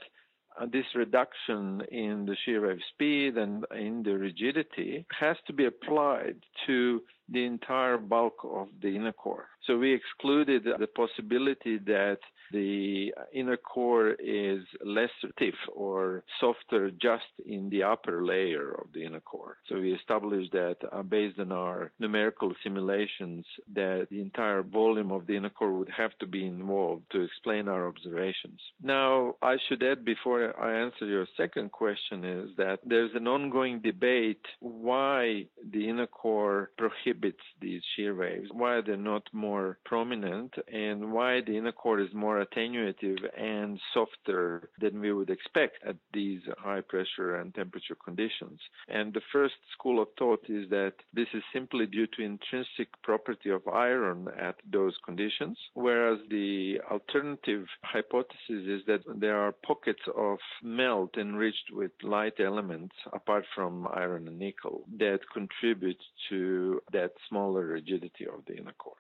uh, 0.60 0.66
this 0.72 0.86
reduction 0.96 1.82
in 1.92 2.26
the 2.26 2.36
shear 2.44 2.68
wave 2.68 2.80
speed 2.94 3.38
and 3.38 3.66
in 3.76 4.04
the 4.04 4.18
rigidity 4.18 5.06
has 5.18 5.38
to 5.48 5.54
be 5.54 5.66
applied 5.66 6.36
to 6.68 7.02
the 7.30 7.46
entire 7.46 7.98
bulk 7.98 8.36
of 8.44 8.68
the 8.82 8.90
inner 8.96 9.14
core. 9.14 9.48
So 9.66 9.78
we 9.78 9.94
excluded 9.94 10.66
the 10.66 10.88
possibility 10.88 11.78
that 11.78 12.20
the 12.52 13.14
inner 13.34 13.58
core 13.58 14.12
is 14.20 14.62
less 14.84 15.10
stiff 15.20 15.56
or 15.74 16.24
softer 16.40 16.92
just 16.92 17.24
in 17.46 17.70
the 17.70 17.84
upper 17.84 18.24
layer 18.26 18.72
of 18.72 18.88
the 18.94 19.04
inner 19.06 19.20
core. 19.20 19.58
So 19.68 19.76
we 19.76 19.94
established 19.94 20.52
that 20.52 20.78
uh, 20.92 21.04
based 21.04 21.40
on 21.40 21.52
our 21.52 21.92
numerical 22.00 22.54
simulations 22.64 23.46
that 23.74 24.08
the 24.10 24.22
entire 24.22 24.64
volume 24.64 25.12
of 25.12 25.28
the 25.28 25.36
inner 25.36 25.50
core 25.50 25.74
would 25.74 25.90
have 25.96 26.18
to 26.20 26.28
be 26.28 26.46
involved 26.46 27.04
to 27.12 27.22
explain 27.22 27.68
our 27.68 27.88
observations. 27.88 28.60
Now, 28.82 29.36
I 29.42 29.58
should 29.68 29.84
add 29.84 30.06
before 30.06 30.60
I 30.60 30.82
answer 30.82 31.06
your 31.06 31.28
second 31.38 31.72
question 31.72 32.24
is 32.24 32.50
that 32.58 32.80
there's 32.86 33.12
an 33.16 33.28
ongoing 33.28 33.80
debate 33.80 34.46
why 34.60 35.46
the 35.72 35.90
inner 35.90 36.08
core 36.08 36.72
prohibits 36.78 37.42
these 37.62 37.82
shear 37.96 38.16
waves, 38.16 38.50
why 38.52 38.82
they're 38.82 38.98
not 38.98 39.24
more 39.32 39.78
prominent, 39.86 40.54
and 40.72 41.12
why 41.12 41.42
the 41.42 41.58
inner 41.58 41.72
core 41.72 42.00
is 42.00 42.14
more 42.14 42.41
attenuative 42.42 43.20
and 43.38 43.80
softer 43.94 44.70
than 44.80 45.00
we 45.00 45.14
would 45.14 45.30
expect 45.30 45.78
at 45.86 45.96
these 46.14 46.42
high 46.58 46.82
pressure 46.82 47.36
and 47.36 47.54
temperature 47.54 47.96
conditions. 48.04 48.60
And 48.88 49.14
the 49.14 49.22
first 49.32 49.56
school 49.74 50.02
of 50.02 50.08
thought 50.18 50.44
is 50.50 50.70
that 50.70 50.94
this 51.14 51.28
is 51.34 51.44
simply 51.54 51.86
due 51.86 52.08
to 52.08 52.22
intrinsic 52.24 52.90
property 53.04 53.50
of 53.50 53.68
iron 53.68 54.28
at 54.40 54.56
those 54.72 54.96
conditions, 55.06 55.58
whereas 55.74 56.20
the 56.30 56.80
alternative 56.90 57.66
hypothesis 57.84 58.32
is 58.50 58.82
that 58.88 59.02
there 59.20 59.38
are 59.38 59.54
pockets 59.66 60.02
of 60.16 60.38
melt 60.64 61.18
enriched 61.18 61.72
with 61.72 61.92
light 62.04 62.40
elements 62.40 62.96
apart 63.14 63.46
from 63.56 63.88
iron 63.94 64.28
and 64.28 64.40
nickel 64.40 64.84
that 64.98 65.20
contribute 65.34 66.02
to 66.30 66.82
that 66.92 67.12
smaller 67.30 67.66
rigidity 67.66 68.26
of 68.26 68.44
the 68.48 68.56
inner 68.58 68.74
core. 68.74 68.96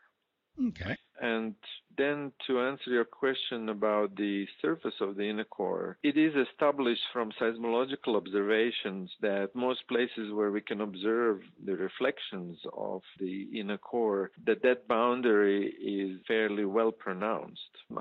Okay. 0.67 0.97
And 1.21 1.55
then 1.97 2.31
to 2.47 2.61
answer 2.61 2.89
your 2.89 3.05
question 3.05 3.69
about 3.69 4.15
the 4.15 4.45
surface 4.61 4.93
of 5.01 5.15
the 5.15 5.23
inner 5.23 5.43
core, 5.43 5.97
it 6.03 6.17
is 6.17 6.33
established 6.35 7.01
from 7.13 7.31
seismological 7.39 8.15
observations 8.15 9.09
that 9.21 9.49
most 9.53 9.87
places 9.87 10.31
where 10.33 10.51
we 10.51 10.61
can 10.61 10.81
observe 10.81 11.41
the 11.65 11.75
reflections 11.75 12.57
of 12.75 13.01
the 13.19 13.47
inner 13.53 13.77
core, 13.77 14.31
that 14.45 14.61
that 14.63 14.87
boundary 14.87 15.67
is 15.81 16.19
fairly 16.27 16.65
well 16.65 16.91
pronounced. 16.91 17.59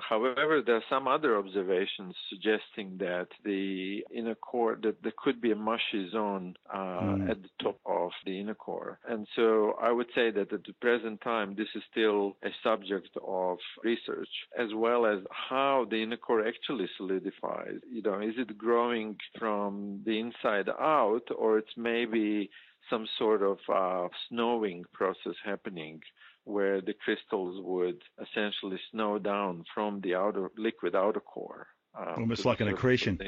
However, 0.08 0.62
there 0.64 0.76
are 0.76 0.84
some 0.88 1.08
other 1.08 1.36
observations 1.36 2.14
suggesting 2.28 2.96
that 2.98 3.28
the 3.44 4.04
inner 4.14 4.34
core, 4.34 4.78
that 4.82 5.02
there 5.02 5.12
could 5.16 5.40
be 5.40 5.52
a 5.52 5.56
mushy 5.56 6.10
zone 6.10 6.54
uh, 6.72 6.76
mm. 6.76 7.30
at 7.30 7.42
the 7.42 7.48
top 7.62 7.78
of 7.86 8.10
the 8.24 8.40
inner 8.40 8.54
core. 8.54 8.98
And 9.08 9.26
so 9.36 9.74
I 9.80 9.90
would 9.90 10.08
say 10.14 10.30
that 10.30 10.52
at 10.52 10.64
the 10.64 10.72
present 10.80 11.20
time, 11.20 11.54
this 11.56 11.68
is 11.74 11.82
still 11.90 12.36
a 12.44 12.50
subject 12.62 13.10
of 13.26 13.58
research, 13.82 14.28
as 14.58 14.68
well 14.74 15.06
as 15.06 15.20
how 15.30 15.86
the 15.90 16.02
inner 16.02 16.16
core 16.16 16.46
actually 16.46 16.88
solidifies. 16.96 17.78
You 17.90 18.02
know, 18.02 18.20
is 18.20 18.34
it 18.36 18.56
growing 18.56 19.16
from 19.38 20.02
the 20.04 20.18
inside 20.18 20.68
out, 20.68 21.26
or 21.36 21.58
it's 21.58 21.76
maybe 21.76 22.50
some 22.88 23.06
sort 23.18 23.42
of 23.42 23.58
uh, 23.72 24.08
snowing 24.28 24.84
process 24.92 25.34
happening 25.44 26.00
where 26.44 26.80
the 26.80 26.94
crystals 27.04 27.60
would 27.64 28.02
essentially 28.20 28.78
snow 28.90 29.18
down 29.18 29.64
from 29.74 30.00
the 30.00 30.14
outer 30.14 30.50
liquid 30.56 30.94
outer 30.94 31.20
core. 31.20 31.68
Uh, 31.98 32.14
Almost 32.16 32.44
like 32.44 32.60
an 32.60 32.68
accretion. 32.68 33.18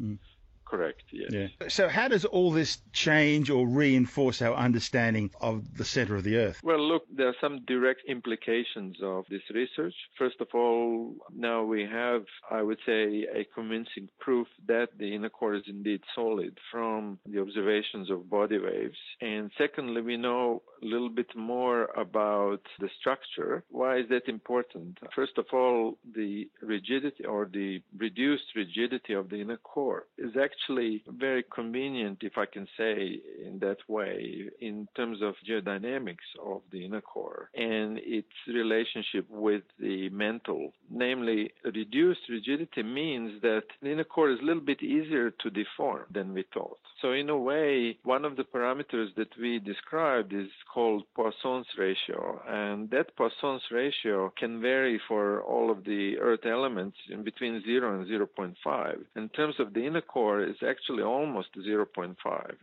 Mm. 0.00 0.18
Correct, 0.66 1.04
yes. 1.12 1.30
Yeah. 1.30 1.68
So, 1.68 1.88
how 1.88 2.08
does 2.08 2.24
all 2.24 2.50
this 2.50 2.78
change 2.92 3.50
or 3.50 3.68
reinforce 3.68 4.42
our 4.42 4.54
understanding 4.54 5.30
of 5.40 5.76
the 5.78 5.84
center 5.84 6.16
of 6.16 6.24
the 6.24 6.36
Earth? 6.36 6.60
Well, 6.64 6.80
look, 6.80 7.04
there 7.14 7.28
are 7.28 7.36
some 7.40 7.64
direct 7.66 8.00
implications 8.08 8.96
of 9.00 9.26
this 9.30 9.42
research. 9.54 9.94
First 10.18 10.40
of 10.40 10.48
all, 10.54 11.14
now 11.32 11.62
we 11.62 11.84
have, 11.84 12.24
I 12.50 12.62
would 12.62 12.78
say, 12.84 13.26
a 13.32 13.46
convincing 13.54 14.08
proof 14.18 14.48
that 14.66 14.88
the 14.98 15.14
inner 15.14 15.28
core 15.28 15.54
is 15.54 15.62
indeed 15.68 16.02
solid 16.16 16.58
from 16.72 17.20
the 17.26 17.40
observations 17.40 18.10
of 18.10 18.28
body 18.28 18.58
waves. 18.58 18.98
And 19.20 19.52
secondly, 19.56 20.02
we 20.02 20.16
know 20.16 20.62
a 20.82 20.86
little 20.86 21.10
bit 21.10 21.30
more 21.36 21.90
about 21.96 22.62
the 22.80 22.90
structure. 22.98 23.62
Why 23.70 23.98
is 23.98 24.08
that 24.08 24.28
important? 24.28 24.98
First 25.14 25.38
of 25.38 25.46
all, 25.52 25.96
the 26.12 26.48
rigidity 26.60 27.24
or 27.24 27.48
the 27.50 27.82
reduced 27.96 28.56
rigidity 28.56 29.12
of 29.12 29.30
the 29.30 29.40
inner 29.40 29.58
core 29.58 30.06
is 30.18 30.30
actually 30.36 30.55
actually 30.56 31.02
very 31.18 31.44
convenient, 31.54 32.18
if 32.22 32.36
I 32.36 32.46
can 32.46 32.66
say 32.76 33.20
in 33.44 33.58
that 33.60 33.78
way, 33.88 34.48
in 34.60 34.88
terms 34.96 35.18
of 35.22 35.34
geodynamics 35.48 36.16
of 36.44 36.62
the 36.72 36.84
inner 36.84 37.00
core 37.00 37.50
and 37.54 37.98
its 38.02 38.28
relationship 38.48 39.26
with 39.30 39.62
the 39.78 40.08
mantle. 40.10 40.72
Namely, 40.90 41.52
reduced 41.64 42.20
rigidity 42.28 42.82
means 42.82 43.40
that 43.42 43.64
the 43.82 43.92
inner 43.92 44.04
core 44.04 44.30
is 44.30 44.40
a 44.40 44.44
little 44.44 44.62
bit 44.62 44.82
easier 44.82 45.30
to 45.30 45.50
deform 45.50 46.04
than 46.12 46.32
we 46.32 46.44
thought. 46.54 46.78
So, 47.02 47.12
in 47.12 47.28
a 47.28 47.36
way, 47.36 47.98
one 48.04 48.24
of 48.24 48.36
the 48.36 48.44
parameters 48.44 49.14
that 49.16 49.28
we 49.38 49.58
described 49.58 50.32
is 50.32 50.48
called 50.72 51.04
Poisson's 51.14 51.66
ratio, 51.78 52.40
and 52.48 52.88
that 52.90 53.14
Poisson's 53.16 53.62
ratio 53.70 54.32
can 54.38 54.62
vary 54.62 55.00
for 55.06 55.42
all 55.42 55.70
of 55.70 55.84
the 55.84 56.16
Earth 56.18 56.46
elements 56.46 56.96
in 57.10 57.22
between 57.22 57.62
0 57.64 58.00
and 58.00 58.08
0.5. 58.08 59.04
In 59.14 59.28
terms 59.30 59.56
of 59.58 59.74
the 59.74 59.84
inner 59.84 60.00
core, 60.00 60.45
is 60.46 60.56
actually 60.66 61.02
almost 61.02 61.48
0.5. 61.56 62.16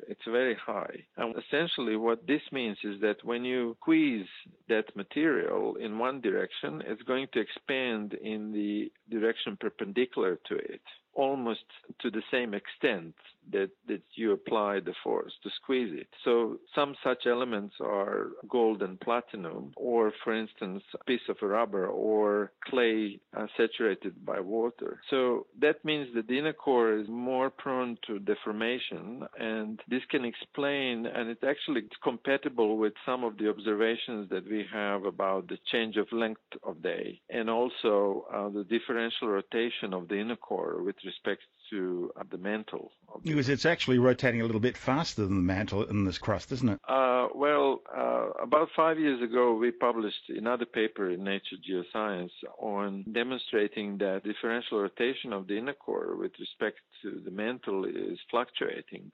It's 0.08 0.22
very 0.26 0.56
high. 0.56 0.96
And 1.18 1.36
essentially, 1.38 1.96
what 1.96 2.26
this 2.28 2.42
means 2.52 2.78
is 2.84 3.02
that 3.02 3.18
when 3.24 3.44
you 3.44 3.76
squeeze 3.82 4.28
that 4.70 4.96
material 4.96 5.76
in 5.76 6.00
one 6.00 6.22
direction, 6.22 6.82
it's 6.86 7.02
going 7.04 7.28
to 7.34 7.40
expand 7.40 8.14
in 8.14 8.52
the 8.52 8.92
direction 9.10 9.58
perpendicular 9.60 10.40
to 10.48 10.56
it 10.56 10.82
almost 11.16 11.66
to 12.02 12.10
the 12.10 12.24
same 12.32 12.54
extent 12.54 13.14
that, 13.52 13.70
that 13.88 14.02
you 14.16 14.32
apply 14.32 14.80
the 14.80 14.94
force 15.04 15.34
to 15.44 15.50
squeeze 15.62 15.94
it. 15.94 16.08
So 16.24 16.58
some 16.76 16.96
such 17.04 17.26
elements 17.26 17.76
are 17.82 18.28
gold 18.50 18.82
and 18.82 19.00
platinum, 19.00 19.74
or 19.76 20.12
for 20.24 20.34
instance, 20.34 20.84
a 21.00 21.04
piece 21.06 21.22
of 21.30 21.38
rubber 21.42 21.88
or 21.88 22.52
clay 22.66 23.20
uh, 23.36 23.48
saturated 23.58 24.26
by 24.26 24.40
water. 24.40 25.00
So 25.10 25.48
that 25.62 25.84
means 25.84 26.08
that 26.16 26.28
the 26.28 26.38
inner 26.40 26.54
core 26.54 26.94
is 26.94 27.08
more 27.08 27.50
prone 27.50 27.98
to 28.08 28.20
deformation, 28.20 29.24
and 29.40 29.80
this 29.88 30.02
can 30.10 30.26
explain, 30.26 31.06
and 31.06 31.30
it's 31.30 31.44
actually 31.44 31.84
compatible 32.04 32.78
with 32.78 32.94
some 33.06 33.24
of 33.24 33.38
the 33.38 33.50
observations 33.50 34.30
that 34.30 34.46
we 34.50 34.66
have 34.72 35.06
about 35.06 35.48
the 35.48 35.58
change 35.72 35.98
of 35.98 36.08
length 36.12 36.42
of 36.64 36.82
day, 36.82 37.20
and 37.30 37.50
also 37.50 38.26
uh, 38.34 38.50
the 38.50 38.64
differential 38.64 39.28
rotation 39.28 39.94
of 39.94 40.08
the 40.08 40.16
inner 40.16 40.36
core 40.36 40.82
with 40.84 40.96
respect 41.06 41.42
to 41.70 42.12
uh, 42.20 42.24
the 42.30 42.38
mantle. 42.38 42.92
Because 43.24 43.50
it's 43.50 43.66
actually 43.66 44.00
rotating 44.00 44.42
a 44.42 44.46
little 44.46 44.62
bit 44.62 44.78
faster 44.78 45.26
than 45.26 45.36
the 45.36 45.42
mantle 45.42 45.84
in 45.84 46.06
this 46.06 46.18
crust, 46.18 46.52
isn't 46.52 46.70
it? 46.70 46.80
Uh, 46.88 47.28
well, 47.36 47.82
uh, 47.96 48.30
about 48.42 48.70
five 48.76 49.00
years 49.00 49.22
ago, 49.22 49.54
we 49.54 49.72
published 49.72 50.30
another 50.30 50.66
paper 50.66 51.10
in 51.10 51.24
Nature 51.24 51.58
Geoscience 51.68 52.32
on 52.58 53.04
demonstrating 53.12 53.98
that 54.00 54.24
differential 54.24 54.82
rotation 54.82 55.34
of 55.34 55.48
the 55.48 55.58
inner 55.58 55.74
core 55.74 56.16
with 56.16 56.32
respect 56.40 56.80
to 57.02 57.22
the 57.24 57.32
mantle 57.32 57.86
is 57.86 58.20
fluctuating. 58.30 59.12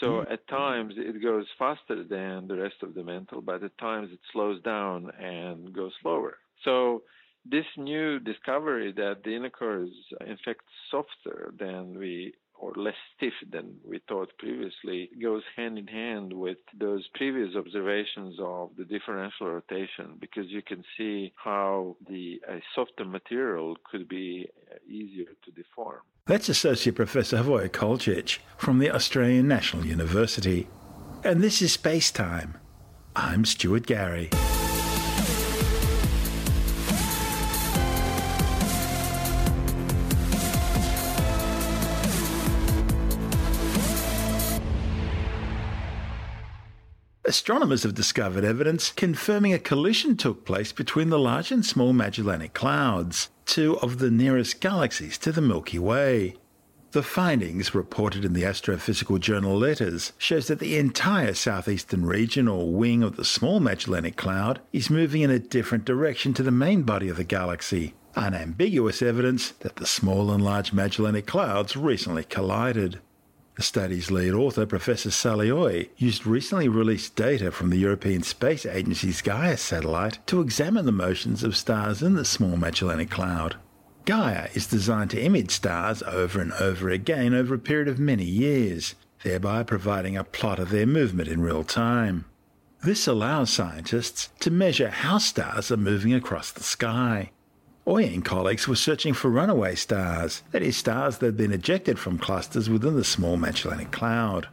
So 0.00 0.06
mm-hmm. 0.06 0.32
at 0.32 0.46
times 0.48 0.94
it 0.96 1.22
goes 1.22 1.46
faster 1.58 2.04
than 2.04 2.48
the 2.48 2.56
rest 2.56 2.76
of 2.82 2.94
the 2.94 3.02
mantle, 3.02 3.40
but 3.40 3.62
at 3.62 3.78
times 3.78 4.10
it 4.12 4.20
slows 4.32 4.60
down 4.62 5.10
and 5.18 5.72
goes 5.72 5.92
slower. 6.02 6.38
So 6.64 7.02
this 7.50 7.66
new 7.76 8.18
discovery 8.18 8.92
that 8.92 9.22
the 9.24 9.34
inner 9.36 9.50
core 9.50 9.82
is 9.84 9.90
in 10.26 10.38
fact 10.44 10.62
softer 10.90 11.52
than 11.58 11.98
we 11.98 12.34
or 12.58 12.72
less 12.76 12.94
stiff 13.16 13.34
than 13.50 13.76
we 13.86 14.00
thought 14.08 14.30
previously 14.38 15.10
goes 15.20 15.42
hand 15.56 15.78
in 15.78 15.86
hand 15.86 16.32
with 16.32 16.58
those 16.78 17.06
previous 17.14 17.54
observations 17.54 18.36
of 18.40 18.70
the 18.78 18.84
differential 18.84 19.48
rotation 19.48 20.16
because 20.20 20.46
you 20.46 20.62
can 20.62 20.82
see 20.96 21.32
how 21.36 21.96
the 22.08 22.40
a 22.48 22.60
softer 22.74 23.04
material 23.04 23.76
could 23.90 24.08
be 24.08 24.48
uh, 24.72 24.76
easier 24.88 25.26
to 25.44 25.50
deform. 25.52 26.00
That's 26.26 26.48
Associate 26.48 26.94
Professor 26.94 27.38
Wojciech 27.38 28.38
from 28.56 28.78
the 28.78 28.90
Australian 28.90 29.46
National 29.46 29.84
University. 29.84 30.68
And 31.22 31.42
this 31.42 31.60
is 31.62 31.72
Space 31.72 32.10
Time. 32.10 32.58
I'm 33.14 33.44
Stuart 33.44 33.86
Gary. 33.86 34.30
Astronomers 47.28 47.82
have 47.82 47.94
discovered 47.94 48.44
evidence 48.44 48.92
confirming 48.92 49.52
a 49.52 49.58
collision 49.58 50.16
took 50.16 50.44
place 50.44 50.70
between 50.70 51.10
the 51.10 51.18
Large 51.18 51.50
and 51.50 51.66
Small 51.66 51.92
Magellanic 51.92 52.54
Clouds, 52.54 53.30
two 53.44 53.76
of 53.80 53.98
the 53.98 54.12
nearest 54.12 54.60
galaxies 54.60 55.18
to 55.18 55.32
the 55.32 55.40
Milky 55.40 55.80
Way. 55.80 56.36
The 56.92 57.02
findings, 57.02 57.74
reported 57.74 58.24
in 58.24 58.32
the 58.32 58.44
Astrophysical 58.44 59.18
Journal 59.18 59.58
Letters, 59.58 60.12
shows 60.18 60.46
that 60.46 60.60
the 60.60 60.78
entire 60.78 61.34
southeastern 61.34 62.06
region 62.06 62.46
or 62.46 62.72
wing 62.72 63.02
of 63.02 63.16
the 63.16 63.24
Small 63.24 63.58
Magellanic 63.58 64.14
Cloud 64.16 64.60
is 64.72 64.88
moving 64.88 65.22
in 65.22 65.30
a 65.30 65.40
different 65.40 65.84
direction 65.84 66.32
to 66.34 66.44
the 66.44 66.52
main 66.52 66.84
body 66.84 67.08
of 67.08 67.16
the 67.16 67.24
galaxy, 67.24 67.94
unambiguous 68.14 69.02
evidence 69.02 69.50
that 69.60 69.76
the 69.76 69.86
small 69.86 70.30
and 70.30 70.44
large 70.44 70.72
Magellanic 70.72 71.26
Clouds 71.26 71.76
recently 71.76 72.22
collided. 72.22 73.00
The 73.56 73.62
study's 73.62 74.10
lead 74.10 74.34
author, 74.34 74.66
Professor 74.66 75.10
Sally 75.10 75.50
Oey, 75.50 75.88
used 75.96 76.26
recently 76.26 76.68
released 76.68 77.16
data 77.16 77.50
from 77.50 77.70
the 77.70 77.78
European 77.78 78.22
Space 78.22 78.66
Agency's 78.66 79.22
Gaia 79.22 79.56
satellite 79.56 80.18
to 80.26 80.42
examine 80.42 80.84
the 80.84 80.92
motions 80.92 81.42
of 81.42 81.56
stars 81.56 82.02
in 82.02 82.16
the 82.16 82.24
Small 82.26 82.58
Magellanic 82.58 83.08
Cloud. 83.08 83.56
Gaia 84.04 84.50
is 84.52 84.66
designed 84.66 85.08
to 85.12 85.22
image 85.22 85.52
stars 85.52 86.02
over 86.02 86.38
and 86.38 86.52
over 86.52 86.90
again 86.90 87.32
over 87.32 87.54
a 87.54 87.58
period 87.58 87.88
of 87.88 87.98
many 87.98 88.26
years, 88.26 88.94
thereby 89.24 89.62
providing 89.62 90.18
a 90.18 90.24
plot 90.24 90.58
of 90.58 90.68
their 90.68 90.86
movement 90.86 91.30
in 91.30 91.40
real 91.40 91.64
time. 91.64 92.26
This 92.84 93.06
allows 93.06 93.50
scientists 93.50 94.28
to 94.40 94.50
measure 94.50 94.90
how 94.90 95.16
stars 95.16 95.72
are 95.72 95.78
moving 95.78 96.12
across 96.12 96.52
the 96.52 96.62
sky. 96.62 97.30
Oey 97.88 98.12
and 98.12 98.24
colleagues 98.24 98.66
were 98.66 98.74
searching 98.74 99.14
for 99.14 99.30
runaway 99.30 99.76
stars, 99.76 100.42
that 100.50 100.62
is, 100.62 100.76
stars 100.76 101.18
that 101.18 101.26
had 101.26 101.36
been 101.36 101.52
ejected 101.52 102.00
from 102.00 102.18
clusters 102.18 102.68
within 102.68 102.96
the 102.96 103.04
small 103.04 103.36
Magellanic 103.36 103.92
Cloud. 103.92 104.48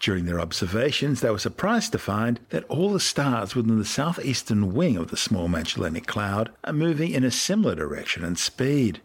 During 0.00 0.24
their 0.24 0.40
observations, 0.40 1.20
they 1.20 1.30
were 1.30 1.38
surprised 1.38 1.92
to 1.92 1.98
find 1.98 2.40
that 2.48 2.64
all 2.64 2.90
the 2.90 3.00
stars 3.00 3.54
within 3.54 3.78
the 3.78 3.84
southeastern 3.84 4.72
wing 4.72 4.96
of 4.96 5.08
the 5.08 5.16
Small 5.16 5.48
Magellanic 5.48 6.06
Cloud 6.06 6.50
are 6.64 6.72
moving 6.72 7.10
in 7.10 7.24
a 7.24 7.30
similar 7.30 7.74
direction 7.74 8.24
and 8.24 8.38
speed. 8.38 9.02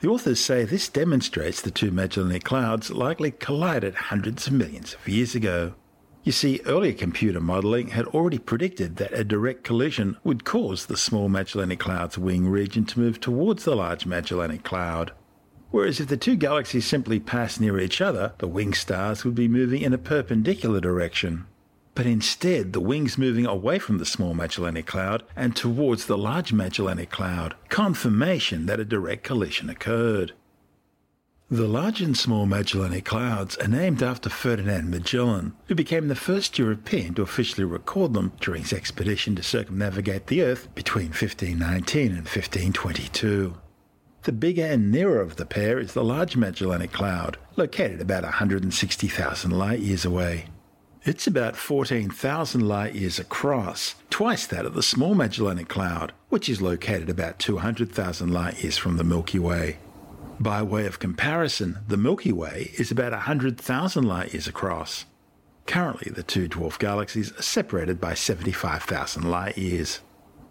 The 0.00 0.08
authors 0.08 0.40
say 0.40 0.64
this 0.64 0.88
demonstrates 0.88 1.62
the 1.62 1.70
two 1.70 1.92
Magellanic 1.92 2.44
Clouds 2.44 2.90
likely 2.90 3.30
collided 3.30 3.94
hundreds 3.94 4.48
of 4.48 4.52
millions 4.52 4.94
of 4.94 5.08
years 5.08 5.34
ago. 5.34 5.74
You 6.24 6.30
see, 6.30 6.60
earlier 6.66 6.92
computer 6.92 7.40
modelling 7.40 7.88
had 7.88 8.06
already 8.06 8.38
predicted 8.38 8.96
that 8.96 9.12
a 9.12 9.24
direct 9.24 9.64
collision 9.64 10.16
would 10.22 10.44
cause 10.44 10.86
the 10.86 10.96
Small 10.96 11.28
Magellanic 11.28 11.80
Cloud's 11.80 12.16
wing 12.16 12.48
region 12.48 12.84
to 12.86 13.00
move 13.00 13.18
towards 13.18 13.64
the 13.64 13.74
Large 13.74 14.06
Magellanic 14.06 14.62
Cloud. 14.62 15.10
Whereas 15.72 15.98
if 15.98 16.06
the 16.06 16.16
two 16.16 16.36
galaxies 16.36 16.86
simply 16.86 17.18
passed 17.18 17.60
near 17.60 17.80
each 17.80 18.00
other, 18.00 18.34
the 18.38 18.46
wing 18.46 18.72
stars 18.72 19.24
would 19.24 19.34
be 19.34 19.48
moving 19.48 19.82
in 19.82 19.92
a 19.92 19.98
perpendicular 19.98 20.80
direction. 20.80 21.46
But 21.96 22.06
instead, 22.06 22.72
the 22.72 22.80
wings 22.80 23.18
moving 23.18 23.46
away 23.46 23.80
from 23.80 23.98
the 23.98 24.06
small 24.06 24.32
Magellanic 24.32 24.86
Cloud 24.86 25.24
and 25.34 25.56
towards 25.56 26.06
the 26.06 26.16
large 26.16 26.52
Magellanic 26.52 27.10
Cloud, 27.10 27.56
confirmation 27.68 28.66
that 28.66 28.80
a 28.80 28.84
direct 28.84 29.24
collision 29.24 29.68
occurred. 29.68 30.34
The 31.52 31.68
large 31.68 32.00
and 32.00 32.16
small 32.16 32.46
Magellanic 32.46 33.04
Clouds 33.04 33.58
are 33.58 33.68
named 33.68 34.02
after 34.02 34.30
Ferdinand 34.30 34.90
Magellan, 34.90 35.52
who 35.66 35.74
became 35.74 36.08
the 36.08 36.14
first 36.14 36.58
European 36.58 37.12
to 37.12 37.20
officially 37.20 37.66
record 37.66 38.14
them 38.14 38.32
during 38.40 38.62
his 38.62 38.72
expedition 38.72 39.36
to 39.36 39.42
circumnavigate 39.42 40.28
the 40.28 40.40
Earth 40.40 40.74
between 40.74 41.08
1519 41.08 42.06
and 42.06 42.20
1522. 42.20 43.52
The 44.22 44.32
bigger 44.32 44.64
and 44.64 44.90
nearer 44.90 45.20
of 45.20 45.36
the 45.36 45.44
pair 45.44 45.78
is 45.78 45.92
the 45.92 46.02
Large 46.02 46.38
Magellanic 46.38 46.90
Cloud, 46.90 47.36
located 47.56 48.00
about 48.00 48.22
160,000 48.22 49.50
light 49.50 49.80
years 49.80 50.06
away. 50.06 50.46
It's 51.04 51.26
about 51.26 51.56
14,000 51.56 52.66
light 52.66 52.94
years 52.94 53.18
across, 53.18 53.96
twice 54.08 54.46
that 54.46 54.64
of 54.64 54.72
the 54.72 54.82
Small 54.82 55.14
Magellanic 55.14 55.68
Cloud, 55.68 56.14
which 56.30 56.48
is 56.48 56.62
located 56.62 57.10
about 57.10 57.38
200,000 57.38 58.32
light 58.32 58.62
years 58.62 58.78
from 58.78 58.96
the 58.96 59.04
Milky 59.04 59.38
Way. 59.38 59.76
By 60.40 60.62
way 60.62 60.86
of 60.86 60.98
comparison, 60.98 61.78
the 61.86 61.96
Milky 61.96 62.32
Way 62.32 62.72
is 62.76 62.90
about 62.90 63.12
100,000 63.12 64.04
light 64.04 64.32
years 64.32 64.48
across. 64.48 65.04
Currently, 65.66 66.10
the 66.10 66.22
two 66.22 66.48
dwarf 66.48 66.78
galaxies 66.78 67.32
are 67.32 67.42
separated 67.42 68.00
by 68.00 68.14
75,000 68.14 69.22
light 69.22 69.56
years. 69.56 70.00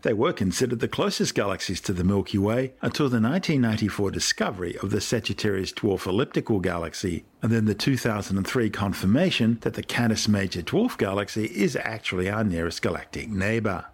They 0.03 0.13
were 0.13 0.33
considered 0.33 0.79
the 0.79 0.87
closest 0.87 1.35
galaxies 1.35 1.81
to 1.81 1.93
the 1.93 2.03
Milky 2.03 2.37
Way 2.37 2.73
until 2.81 3.07
the 3.07 3.21
1994 3.21 4.11
discovery 4.11 4.77
of 4.77 4.89
the 4.89 5.01
Sagittarius 5.01 5.71
Dwarf 5.73 6.07
Elliptical 6.07 6.59
Galaxy, 6.59 7.25
and 7.41 7.51
then 7.51 7.65
the 7.65 7.75
2003 7.75 8.69
confirmation 8.69 9.59
that 9.61 9.75
the 9.75 9.83
Canis 9.83 10.27
Major 10.27 10.61
Dwarf 10.61 10.97
Galaxy 10.97 11.45
is 11.45 11.75
actually 11.75 12.29
our 12.29 12.43
nearest 12.43 12.81
galactic 12.81 13.29
neighbour. 13.29 13.85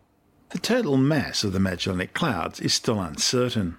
The 0.51 0.59
total 0.59 0.95
mass 0.95 1.43
of 1.43 1.51
the 1.51 1.59
Magellanic 1.59 2.13
Clouds 2.13 2.61
is 2.61 2.73
still 2.73 3.01
uncertain. 3.01 3.77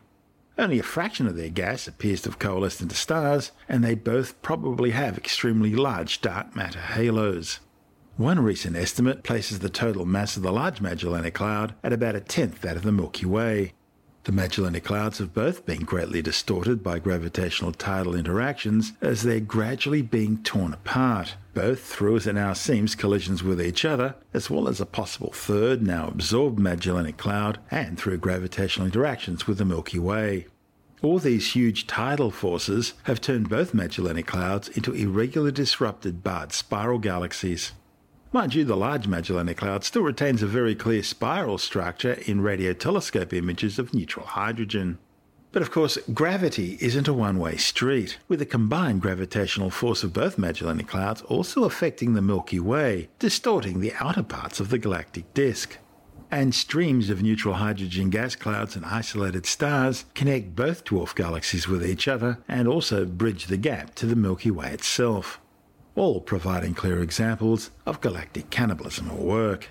Only 0.58 0.80
a 0.80 0.82
fraction 0.82 1.28
of 1.28 1.36
their 1.36 1.50
gas 1.50 1.86
appears 1.86 2.22
to 2.22 2.30
have 2.30 2.40
coalesced 2.40 2.80
into 2.80 2.96
stars, 2.96 3.52
and 3.68 3.84
they 3.84 3.94
both 3.94 4.42
probably 4.42 4.90
have 4.90 5.16
extremely 5.16 5.76
large 5.76 6.20
dark 6.20 6.56
matter 6.56 6.80
halos. 6.80 7.60
One 8.16 8.40
recent 8.40 8.74
estimate 8.74 9.22
places 9.22 9.60
the 9.60 9.70
total 9.70 10.04
mass 10.04 10.36
of 10.36 10.42
the 10.42 10.50
Large 10.50 10.80
Magellanic 10.80 11.34
Cloud 11.34 11.76
at 11.84 11.92
about 11.92 12.16
a 12.16 12.20
tenth 12.20 12.60
that 12.62 12.76
of 12.76 12.82
the 12.82 12.90
Milky 12.90 13.24
Way. 13.24 13.74
The 14.28 14.34
Magellanic 14.34 14.84
Clouds 14.84 15.20
have 15.20 15.32
both 15.32 15.64
been 15.64 15.86
greatly 15.86 16.20
distorted 16.20 16.82
by 16.82 16.98
gravitational 16.98 17.72
tidal 17.72 18.14
interactions 18.14 18.92
as 19.00 19.22
they're 19.22 19.40
gradually 19.40 20.02
being 20.02 20.42
torn 20.42 20.74
apart, 20.74 21.36
both 21.54 21.80
through, 21.80 22.16
as 22.16 22.26
it 22.26 22.34
now 22.34 22.52
seems, 22.52 22.94
collisions 22.94 23.42
with 23.42 23.58
each 23.58 23.86
other, 23.86 24.16
as 24.34 24.50
well 24.50 24.68
as 24.68 24.82
a 24.82 24.84
possible 24.84 25.32
third, 25.32 25.80
now 25.80 26.08
absorbed 26.08 26.58
Magellanic 26.58 27.16
Cloud, 27.16 27.58
and 27.70 27.98
through 27.98 28.18
gravitational 28.18 28.84
interactions 28.84 29.46
with 29.46 29.56
the 29.56 29.64
Milky 29.64 29.98
Way. 29.98 30.46
All 31.00 31.18
these 31.18 31.52
huge 31.52 31.86
tidal 31.86 32.30
forces 32.30 32.92
have 33.04 33.22
turned 33.22 33.48
both 33.48 33.72
Magellanic 33.72 34.26
Clouds 34.26 34.68
into 34.68 34.92
irregular 34.92 35.52
disrupted 35.52 36.22
barred 36.22 36.52
spiral 36.52 36.98
galaxies. 36.98 37.72
Mind 38.30 38.54
you, 38.54 38.62
the 38.62 38.76
Large 38.76 39.08
Magellanic 39.08 39.56
Cloud 39.56 39.84
still 39.84 40.02
retains 40.02 40.42
a 40.42 40.46
very 40.46 40.74
clear 40.74 41.02
spiral 41.02 41.56
structure 41.56 42.12
in 42.26 42.42
radio 42.42 42.74
telescope 42.74 43.32
images 43.32 43.78
of 43.78 43.94
neutral 43.94 44.26
hydrogen. 44.26 44.98
But 45.50 45.62
of 45.62 45.70
course, 45.70 45.96
gravity 46.12 46.76
isn't 46.82 47.08
a 47.08 47.14
one 47.14 47.38
way 47.38 47.56
street, 47.56 48.18
with 48.28 48.40
the 48.40 48.44
combined 48.44 49.00
gravitational 49.00 49.70
force 49.70 50.04
of 50.04 50.12
both 50.12 50.36
Magellanic 50.36 50.88
Clouds 50.88 51.22
also 51.22 51.64
affecting 51.64 52.12
the 52.12 52.20
Milky 52.20 52.60
Way, 52.60 53.08
distorting 53.18 53.80
the 53.80 53.94
outer 53.98 54.22
parts 54.22 54.60
of 54.60 54.68
the 54.68 54.78
galactic 54.78 55.32
disk. 55.32 55.78
And 56.30 56.54
streams 56.54 57.08
of 57.08 57.22
neutral 57.22 57.54
hydrogen 57.54 58.10
gas 58.10 58.36
clouds 58.36 58.76
and 58.76 58.84
isolated 58.84 59.46
stars 59.46 60.04
connect 60.14 60.54
both 60.54 60.84
dwarf 60.84 61.14
galaxies 61.14 61.66
with 61.66 61.82
each 61.82 62.06
other 62.06 62.40
and 62.46 62.68
also 62.68 63.06
bridge 63.06 63.46
the 63.46 63.56
gap 63.56 63.94
to 63.94 64.04
the 64.04 64.16
Milky 64.16 64.50
Way 64.50 64.70
itself 64.72 65.40
all 65.98 66.20
providing 66.20 66.74
clear 66.74 67.02
examples 67.02 67.70
of 67.84 68.00
galactic 68.00 68.50
cannibalism 68.50 69.10
at 69.10 69.18
work. 69.18 69.68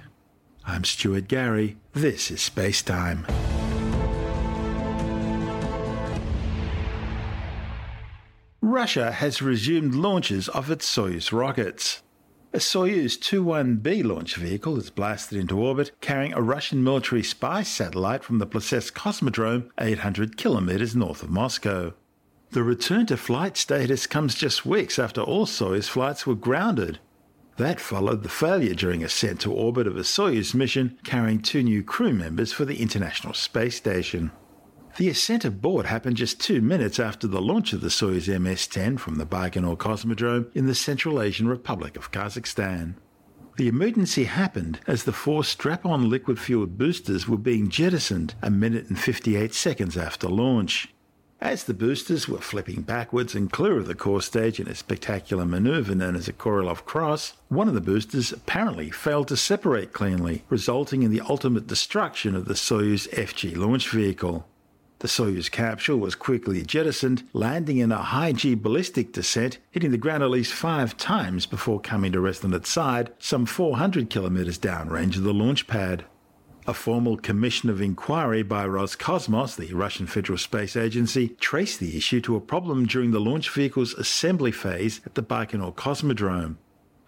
I'm 0.66 0.84
Stuart 0.84 1.30
Gary. 1.30 1.78
This 1.94 2.30
is 2.30 2.42
Space 2.42 2.82
Time. 2.82 3.26
Russia 8.60 9.13
has 9.13 9.42
resumed 9.42 9.96
launches 9.96 10.50
of 10.50 10.70
its 10.70 10.86
Soyuz 10.94 11.32
rockets. 11.32 12.04
A 12.52 12.58
Soyuz 12.58 13.18
21B 13.18 14.04
launch 14.04 14.36
vehicle 14.36 14.78
is 14.78 14.90
blasted 14.90 15.38
into 15.38 15.58
orbit 15.58 15.92
carrying 16.02 16.34
a 16.34 16.42
Russian 16.42 16.84
military 16.84 17.24
spy 17.24 17.63
satellite 17.63 18.26
from 18.26 18.40
the 18.40 18.48
Plesetsk 18.48 18.92
Cosmodrome 18.92 19.70
800 19.80 20.36
kilometers 20.36 20.94
north 20.94 21.24
of 21.24 21.30
Moscow. 21.30 21.94
The 22.52 22.64
return 22.64 23.06
to 23.08 23.18
flight 23.18 23.58
status 23.58 24.08
comes 24.08 24.34
just 24.34 24.66
weeks 24.66 24.98
after 24.98 25.22
all 25.22 25.46
Soyuz 25.46 25.90
flights 25.90 26.26
were 26.26 26.36
grounded. 26.36 27.00
That 27.58 27.80
followed 27.80 28.24
the 28.24 28.30
failure 28.30 28.74
during 28.74 29.04
ascent 29.04 29.42
to 29.42 29.52
orbit 29.52 29.88
of 29.88 29.98
a 29.98 30.02
Soyuz 30.04 30.54
mission 30.54 30.98
carrying 31.04 31.42
two 31.42 31.62
new 31.62 31.84
crew 31.84 32.14
members 32.14 32.54
for 32.54 32.66
the 32.66 32.82
International 32.82 33.34
Space 33.34 33.76
Station. 33.76 34.32
The 34.98 35.10
ascent 35.10 35.44
aboard 35.44 35.88
happened 35.88 36.18
just 36.18 36.40
two 36.40 36.62
minutes 36.62 37.00
after 37.00 37.28
the 37.28 37.42
launch 37.42 37.74
of 37.74 37.82
the 37.82 37.90
Soyuz 37.90 38.28
MS 38.40 38.66
10 38.68 38.98
from 38.98 39.16
the 39.16 39.26
Baikonur 39.26 39.78
Cosmodrome 39.78 40.50
in 40.56 40.68
the 40.68 40.74
Central 40.76 41.22
Asian 41.22 41.48
Republic 41.48 41.98
of 41.98 42.12
Kazakhstan. 42.12 42.96
The 43.58 43.68
emergency 43.68 44.24
happened 44.24 44.80
as 44.88 45.04
the 45.04 45.12
four 45.12 45.44
strap 45.44 45.86
on 45.86 46.10
liquid 46.10 46.40
fueled 46.40 46.78
boosters 46.78 47.28
were 47.28 47.38
being 47.38 47.70
jettisoned 47.70 48.36
a 48.42 48.50
minute 48.50 48.88
and 48.88 48.98
58 48.98 49.54
seconds 49.54 49.98
after 49.98 50.28
launch. 50.28 50.94
As 51.39 51.65
the 51.65 51.76
boosters 51.76 52.28
were 52.28 52.39
flipping 52.39 52.82
backwards 52.82 53.36
and 53.36 53.52
clear 53.52 53.78
of 53.78 53.86
the 53.86 53.93
core 53.93 54.23
stage 54.23 54.60
in 54.60 54.67
a 54.67 54.73
spectacular 54.73 55.45
maneuver 55.45 55.93
known 55.93 56.15
as 56.15 56.28
a 56.28 56.34
Korolev 56.34 56.84
cross, 56.84 57.34
one 57.47 57.67
of 57.67 57.76
the 57.76 57.82
boosters 57.82 58.32
apparently 58.32 58.89
failed 58.89 59.28
to 59.28 59.38
separate 59.38 59.93
cleanly, 59.93 60.43
resulting 60.50 61.04
in 61.04 61.12
the 61.12 61.21
ultimate 61.21 61.67
destruction 61.67 62.36
of 62.36 62.45
the 62.45 62.56
Soyuz 62.56 63.08
FG 63.10 63.56
launch 63.56 63.88
vehicle. 63.89 64.47
The 64.97 65.08
Soyuz 65.08 65.52
capsule 65.52 66.00
was 66.00 66.15
quickly 66.15 66.63
jettisoned, 66.63 67.21
landing 67.34 67.78
in 67.78 67.91
a 67.91 67.97
high 67.97 68.32
G 68.32 68.56
ballistic 68.56 69.13
descent, 69.13 69.60
hitting 69.69 69.91
the 69.91 69.97
ground 70.00 70.23
at 70.23 70.32
least 70.32 70.54
five 70.54 70.97
times 70.97 71.45
before 71.45 71.80
coming 71.80 72.13
to 72.13 72.19
rest 72.19 72.43
on 72.43 72.54
its 72.56 72.71
side, 72.71 73.12
some 73.19 73.45
400 73.45 74.10
kilometers 74.10 74.58
downrange 74.58 75.17
of 75.17 75.23
the 75.23 75.36
launch 75.36 75.67
pad. 75.67 76.04
A 76.69 76.73
formal 76.73 77.15
commission 77.15 77.69
of 77.69 77.80
inquiry 77.80 78.43
by 78.43 78.67
Roscosmos, 78.67 79.56
the 79.56 79.73
Russian 79.73 80.06
Federal 80.06 80.38
Space 80.38 80.75
Agency, 80.75 81.30
traced 81.39 81.80
the 81.80 81.95
issue 81.95 82.19
to 82.19 82.36
a 82.36 82.41
problem 82.41 82.86
during 82.86 83.12
the 83.12 83.21
launch 83.21 83.49
vehicle's 83.49 83.93
assembly 83.93 84.51
phase 84.51 84.99
at 85.06 85.15
the 85.15 85.23
Baikonur 85.23 85.73
Cosmodrome. 85.75 86.58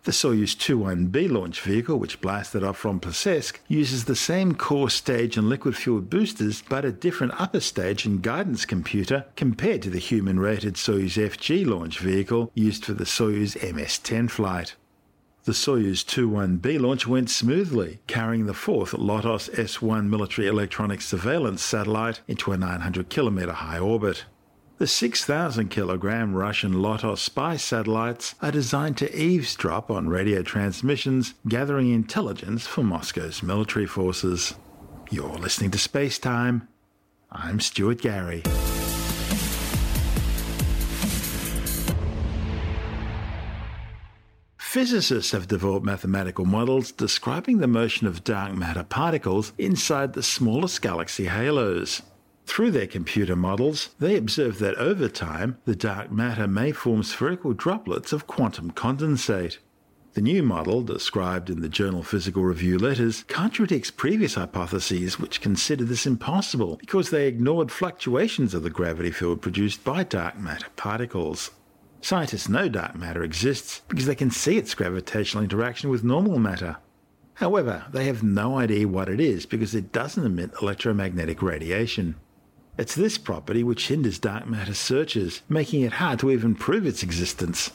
The 0.03 0.13
Soyuz 0.13 0.55
21B 0.55 1.29
launch 1.29 1.59
vehicle, 1.59 1.99
which 1.99 2.21
blasted 2.21 2.63
off 2.63 2.77
from 2.77 3.01
Plesetsk, 3.01 3.59
uses 3.67 4.05
the 4.05 4.15
same 4.15 4.55
core 4.55 4.89
stage 4.89 5.35
and 5.35 5.49
liquid 5.49 5.75
fueled 5.75 6.09
boosters, 6.09 6.63
but 6.69 6.85
a 6.85 6.93
different 6.93 7.33
upper 7.37 7.59
stage 7.59 8.05
and 8.05 8.23
guidance 8.23 8.63
computer 8.63 9.25
compared 9.35 9.81
to 9.81 9.89
the 9.89 9.99
human 9.99 10.39
rated 10.39 10.75
Soyuz 10.75 11.21
FG 11.21 11.67
launch 11.67 11.99
vehicle 11.99 12.49
used 12.55 12.85
for 12.85 12.93
the 12.93 13.03
Soyuz 13.03 13.61
MS 13.75 13.97
10 13.97 14.29
flight. 14.29 14.75
The 15.49 15.55
Soyuz 15.55 16.05
21B 16.05 16.79
launch 16.79 17.07
went 17.07 17.27
smoothly, 17.31 18.01
carrying 18.05 18.45
the 18.45 18.53
fourth 18.53 18.93
Lotos 18.93 19.49
S 19.57 19.81
1 19.81 20.07
military 20.07 20.47
electronic 20.47 21.01
surveillance 21.01 21.63
satellite 21.63 22.21
into 22.27 22.51
a 22.51 22.57
900 22.57 23.09
kilometer 23.09 23.53
high 23.53 23.79
orbit. 23.79 24.25
The 24.77 24.85
6,000 24.85 25.69
kilogram 25.69 26.35
Russian 26.35 26.83
Lotos 26.83 27.19
spy 27.19 27.57
satellites 27.57 28.35
are 28.43 28.51
designed 28.51 28.97
to 28.97 29.19
eavesdrop 29.19 29.89
on 29.89 30.07
radio 30.07 30.43
transmissions, 30.43 31.33
gathering 31.47 31.91
intelligence 31.91 32.67
for 32.67 32.83
Moscow's 32.83 33.41
military 33.41 33.87
forces. 33.87 34.53
You're 35.09 35.39
listening 35.39 35.71
to 35.71 35.79
Space 35.79 36.19
Time. 36.19 36.67
I'm 37.31 37.59
Stuart 37.59 38.01
Gary. 38.01 38.43
Physicists 44.69 45.31
have 45.31 45.47
developed 45.47 45.83
mathematical 45.83 46.45
models 46.45 46.91
describing 46.91 47.57
the 47.57 47.65
motion 47.65 48.05
of 48.05 48.23
dark 48.23 48.53
matter 48.53 48.83
particles 48.83 49.51
inside 49.57 50.13
the 50.13 50.21
smallest 50.21 50.79
galaxy 50.83 51.25
halos. 51.25 52.03
Through 52.45 52.69
their 52.69 52.85
computer 52.85 53.35
models, 53.35 53.89
they 53.97 54.15
observe 54.15 54.59
that 54.59 54.75
over 54.75 55.09
time, 55.09 55.57
the 55.65 55.75
dark 55.75 56.11
matter 56.11 56.47
may 56.47 56.71
form 56.71 57.01
spherical 57.01 57.53
droplets 57.53 58.13
of 58.13 58.27
quantum 58.27 58.69
condensate. 58.69 59.57
The 60.13 60.21
new 60.21 60.43
model, 60.43 60.83
described 60.83 61.49
in 61.49 61.61
the 61.61 61.67
journal 61.67 62.03
Physical 62.03 62.43
Review 62.43 62.77
Letters, 62.77 63.23
contradicts 63.23 63.89
previous 63.89 64.35
hypotheses 64.35 65.17
which 65.17 65.41
considered 65.41 65.87
this 65.87 66.05
impossible 66.05 66.75
because 66.75 67.09
they 67.09 67.27
ignored 67.27 67.71
fluctuations 67.71 68.53
of 68.53 68.61
the 68.61 68.69
gravity 68.69 69.09
field 69.09 69.41
produced 69.41 69.83
by 69.83 70.03
dark 70.03 70.37
matter 70.37 70.67
particles. 70.75 71.49
Scientists 72.01 72.47
know 72.47 72.69
dark 72.69 72.95
matter 72.95 73.23
exists 73.23 73.81
because 73.87 74.05
they 74.05 74.15
can 74.15 74.31
see 74.31 74.57
its 74.57 74.73
gravitational 74.73 75.43
interaction 75.43 75.89
with 75.89 76.03
normal 76.03 76.39
matter. 76.39 76.77
However, 77.35 77.85
they 77.91 78.05
have 78.05 78.23
no 78.23 78.57
idea 78.57 78.87
what 78.87 79.09
it 79.09 79.19
is 79.19 79.45
because 79.45 79.75
it 79.75 79.91
doesn't 79.91 80.25
emit 80.25 80.51
electromagnetic 80.61 81.41
radiation. 81.41 82.15
It's 82.77 82.95
this 82.95 83.17
property 83.17 83.63
which 83.63 83.87
hinders 83.87 84.19
dark 84.19 84.47
matter 84.47 84.73
searches, 84.73 85.41
making 85.49 85.81
it 85.81 85.93
hard 85.93 86.19
to 86.19 86.31
even 86.31 86.55
prove 86.55 86.85
its 86.85 87.03
existence. 87.03 87.71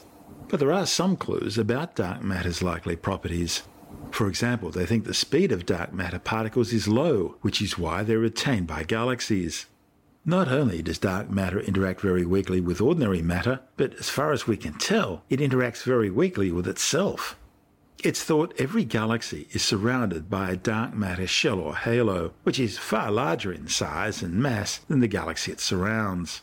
But 0.47 0.59
there 0.59 0.73
are 0.73 0.85
some 0.85 1.15
clues 1.15 1.57
about 1.57 1.95
dark 1.95 2.23
matter's 2.23 2.63
likely 2.63 2.95
properties. 2.95 3.63
For 4.11 4.27
example, 4.27 4.71
they 4.71 4.85
think 4.85 5.05
the 5.05 5.13
speed 5.13 5.51
of 5.51 5.65
dark 5.65 5.93
matter 5.93 6.19
particles 6.19 6.73
is 6.73 6.87
low, 6.87 7.37
which 7.41 7.61
is 7.61 7.77
why 7.77 8.03
they're 8.03 8.19
retained 8.19 8.67
by 8.67 8.83
galaxies. 8.83 9.67
Not 10.27 10.47
only 10.47 10.81
does 10.81 10.97
dark 10.97 11.29
matter 11.29 11.59
interact 11.59 12.01
very 12.01 12.25
weakly 12.25 12.59
with 12.59 12.81
ordinary 12.81 13.21
matter, 13.21 13.59
but 13.77 13.93
as 13.99 14.09
far 14.09 14.31
as 14.31 14.47
we 14.47 14.57
can 14.57 14.73
tell, 14.73 15.23
it 15.29 15.39
interacts 15.39 15.83
very 15.83 16.09
weakly 16.09 16.51
with 16.51 16.67
itself. 16.67 17.37
It's 18.03 18.23
thought 18.23 18.55
every 18.57 18.85
galaxy 18.85 19.47
is 19.51 19.61
surrounded 19.61 20.27
by 20.27 20.49
a 20.49 20.57
dark 20.57 20.95
matter 20.95 21.27
shell 21.27 21.59
or 21.59 21.75
halo, 21.75 22.33
which 22.41 22.59
is 22.59 22.79
far 22.79 23.11
larger 23.11 23.53
in 23.53 23.67
size 23.67 24.23
and 24.23 24.41
mass 24.41 24.79
than 24.79 24.99
the 24.99 25.07
galaxy 25.07 25.51
it 25.51 25.59
surrounds. 25.59 26.41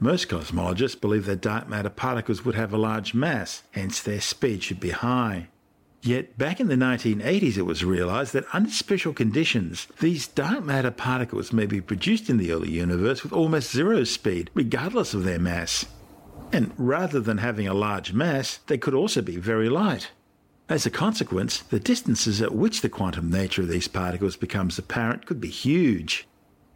Most 0.00 0.28
cosmologists 0.28 0.98
believe 0.98 1.26
that 1.26 1.42
dark 1.42 1.68
matter 1.68 1.90
particles 1.90 2.46
would 2.46 2.54
have 2.54 2.72
a 2.72 2.78
large 2.78 3.12
mass, 3.12 3.62
hence 3.72 4.00
their 4.00 4.22
speed 4.22 4.62
should 4.62 4.80
be 4.80 4.90
high. 4.90 5.48
Yet 6.02 6.38
back 6.38 6.60
in 6.60 6.68
the 6.68 6.76
1980s 6.76 7.56
it 7.56 7.62
was 7.62 7.84
realized 7.84 8.32
that 8.32 8.46
under 8.52 8.70
special 8.70 9.12
conditions, 9.12 9.88
these 10.00 10.28
dark 10.28 10.64
matter 10.64 10.90
particles 10.90 11.52
may 11.52 11.66
be 11.66 11.80
produced 11.80 12.30
in 12.30 12.36
the 12.36 12.52
early 12.52 12.70
universe 12.70 13.22
with 13.22 13.32
almost 13.32 13.72
zero 13.72 14.04
speed, 14.04 14.50
regardless 14.54 15.12
of 15.12 15.24
their 15.24 15.40
mass. 15.40 15.86
And 16.52 16.72
rather 16.78 17.20
than 17.20 17.38
having 17.38 17.66
a 17.66 17.74
large 17.74 18.12
mass, 18.12 18.60
they 18.68 18.78
could 18.78 18.94
also 18.94 19.22
be 19.22 19.36
very 19.36 19.68
light. 19.68 20.10
As 20.68 20.86
a 20.86 20.90
consequence, 20.90 21.60
the 21.60 21.80
distances 21.80 22.40
at 22.40 22.54
which 22.54 22.80
the 22.80 22.88
quantum 22.88 23.30
nature 23.30 23.62
of 23.62 23.68
these 23.68 23.88
particles 23.88 24.36
becomes 24.36 24.78
apparent 24.78 25.26
could 25.26 25.40
be 25.40 25.48
huge. 25.48 26.26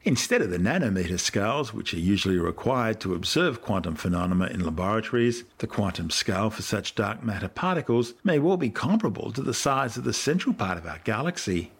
Instead 0.04 0.42
of 0.42 0.50
the 0.50 0.58
nanometer 0.58 1.18
scales, 1.18 1.72
which 1.72 1.94
are 1.94 2.00
usually 2.00 2.36
required 2.36 2.98
to 2.98 3.14
observe 3.14 3.62
quantum 3.62 3.94
phenomena 3.94 4.46
in 4.46 4.64
laboratories, 4.64 5.44
the 5.58 5.66
quantum 5.66 6.10
scale 6.10 6.50
for 6.50 6.62
such 6.62 6.96
dark 6.96 7.22
matter 7.22 7.46
particles 7.46 8.14
may 8.24 8.40
well 8.40 8.56
be 8.56 8.68
comparable 8.68 9.30
to 9.30 9.42
the 9.42 9.54
size 9.54 9.96
of 9.96 10.02
the 10.02 10.12
central 10.12 10.54
part 10.54 10.76
of 10.76 10.86
our 10.88 10.98
galaxy. 11.04 11.70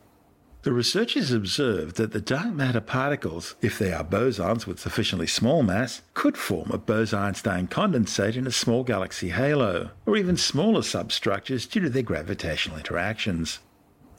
The 0.63 0.73
researchers 0.73 1.33
observed 1.33 1.97
that 1.97 2.13
the 2.13 2.21
dark 2.21 2.55
matter 2.55 2.81
particles, 2.81 3.57
if 3.61 3.77
they 3.77 3.93
are 3.93 4.05
bosons 4.05 4.69
with 4.69 4.79
sufficiently 4.79 5.27
small 5.27 5.65
mass, 5.65 6.03
could 6.15 6.37
form 6.37 6.71
a 6.71 6.79
Bose-Einstein 6.79 7.67
condensate 7.67 8.37
in 8.37 8.47
a 8.47 8.53
small 8.53 8.85
galaxy 8.85 9.31
halo, 9.31 9.91
or 10.07 10.17
even 10.17 10.37
smaller 10.37 10.83
substructures 10.83 11.67
due 11.67 11.81
to 11.81 11.91
their 11.91 12.05
gravitational 12.05 12.79
interactions. 12.79 13.59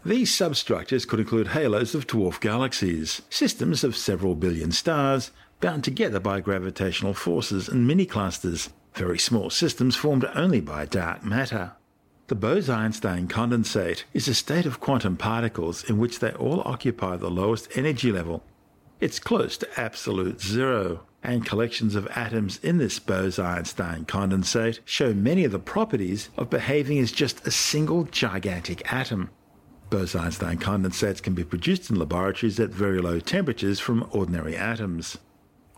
These 0.05 0.35
substructures 0.35 1.05
could 1.05 1.21
include 1.21 1.47
halos 1.47 1.95
of 1.95 2.07
dwarf 2.07 2.41
galaxies, 2.41 3.21
systems 3.29 3.85
of 3.85 3.95
several 3.95 4.35
billion 4.35 4.73
stars, 4.73 5.31
bound 5.61 5.85
together 5.85 6.19
by 6.19 6.41
gravitational 6.41 7.13
forces 7.13 7.69
and 7.69 7.87
mini-clusters, 7.87 8.69
very 8.95 9.17
small 9.17 9.49
systems 9.49 9.95
formed 9.95 10.25
only 10.35 10.59
by 10.59 10.85
dark 10.85 11.23
matter. 11.23 11.71
The 12.27 12.35
Bose-Einstein 12.35 13.29
condensate 13.29 14.03
is 14.13 14.27
a 14.27 14.33
state 14.33 14.65
of 14.65 14.81
quantum 14.81 15.15
particles 15.15 15.89
in 15.89 15.97
which 15.97 16.19
they 16.19 16.31
all 16.31 16.61
occupy 16.65 17.15
the 17.15 17.31
lowest 17.31 17.69
energy 17.77 18.11
level. 18.11 18.43
It's 18.99 19.19
close 19.19 19.57
to 19.57 19.79
absolute 19.79 20.41
zero, 20.41 21.05
and 21.23 21.45
collections 21.45 21.95
of 21.95 22.07
atoms 22.07 22.59
in 22.61 22.77
this 22.77 22.99
Bose-Einstein 22.99 24.03
condensate 24.03 24.79
show 24.83 25.13
many 25.13 25.45
of 25.45 25.53
the 25.53 25.59
properties 25.59 26.29
of 26.35 26.49
behaving 26.49 26.99
as 26.99 27.13
just 27.13 27.47
a 27.47 27.51
single 27.51 28.03
gigantic 28.03 28.91
atom. 28.91 29.29
Bose-Einstein 29.93 30.57
condensates 30.57 31.21
can 31.21 31.35
be 31.35 31.43
produced 31.43 31.91
in 31.91 31.97
laboratories 31.97 32.59
at 32.59 32.71
very 32.71 32.99
low 32.99 33.19
temperatures 33.19 33.79
from 33.79 34.09
ordinary 34.09 34.55
atoms. 34.55 35.19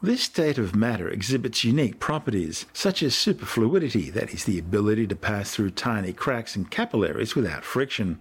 This 0.02 0.24
state 0.24 0.58
of 0.58 0.74
matter 0.74 1.10
exhibits 1.10 1.66
unique 1.66 2.00
properties, 2.00 2.66
such 2.72 3.04
as 3.04 3.14
superfluidity, 3.14 4.14
that 4.14 4.34
is, 4.34 4.46
the 4.46 4.58
ability 4.58 5.06
to 5.08 5.18
pass 5.18 5.52
through 5.52 5.72
tiny 5.72 6.14
cracks 6.14 6.56
and 6.56 6.72
capillaries 6.72 7.36
without 7.36 7.66
friction. 7.66 8.20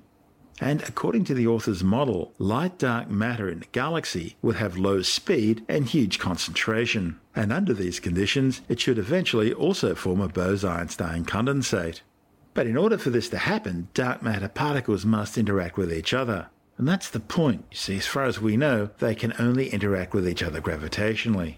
And 0.60 0.82
according 0.82 1.26
to 1.26 1.34
the 1.34 1.46
author's 1.46 1.84
model, 1.84 2.32
light 2.38 2.76
dark 2.76 3.08
matter 3.08 3.48
in 3.48 3.62
a 3.62 3.66
galaxy 3.66 4.34
would 4.42 4.56
have 4.56 4.76
low 4.76 5.00
speed 5.02 5.64
and 5.68 5.86
huge 5.86 6.18
concentration, 6.18 7.20
and 7.36 7.52
under 7.52 7.72
these 7.72 8.00
conditions, 8.00 8.62
it 8.68 8.80
should 8.80 8.98
eventually 8.98 9.52
also 9.52 9.94
form 9.94 10.20
a 10.20 10.26
Bose 10.26 10.64
Einstein 10.64 11.24
condensate. 11.24 12.00
But 12.54 12.68
in 12.68 12.76
order 12.76 12.96
for 12.96 13.10
this 13.10 13.28
to 13.30 13.38
happen, 13.38 13.88
dark 13.94 14.22
matter 14.22 14.48
particles 14.48 15.04
must 15.04 15.36
interact 15.36 15.76
with 15.76 15.92
each 15.92 16.14
other. 16.14 16.46
And 16.78 16.88
that's 16.88 17.10
the 17.10 17.20
point. 17.20 17.64
You 17.70 17.76
see, 17.76 17.96
as 17.96 18.06
far 18.06 18.24
as 18.24 18.40
we 18.40 18.56
know, 18.56 18.90
they 18.98 19.14
can 19.14 19.34
only 19.38 19.68
interact 19.68 20.14
with 20.14 20.26
each 20.26 20.42
other 20.42 20.60
gravitationally. 20.60 21.56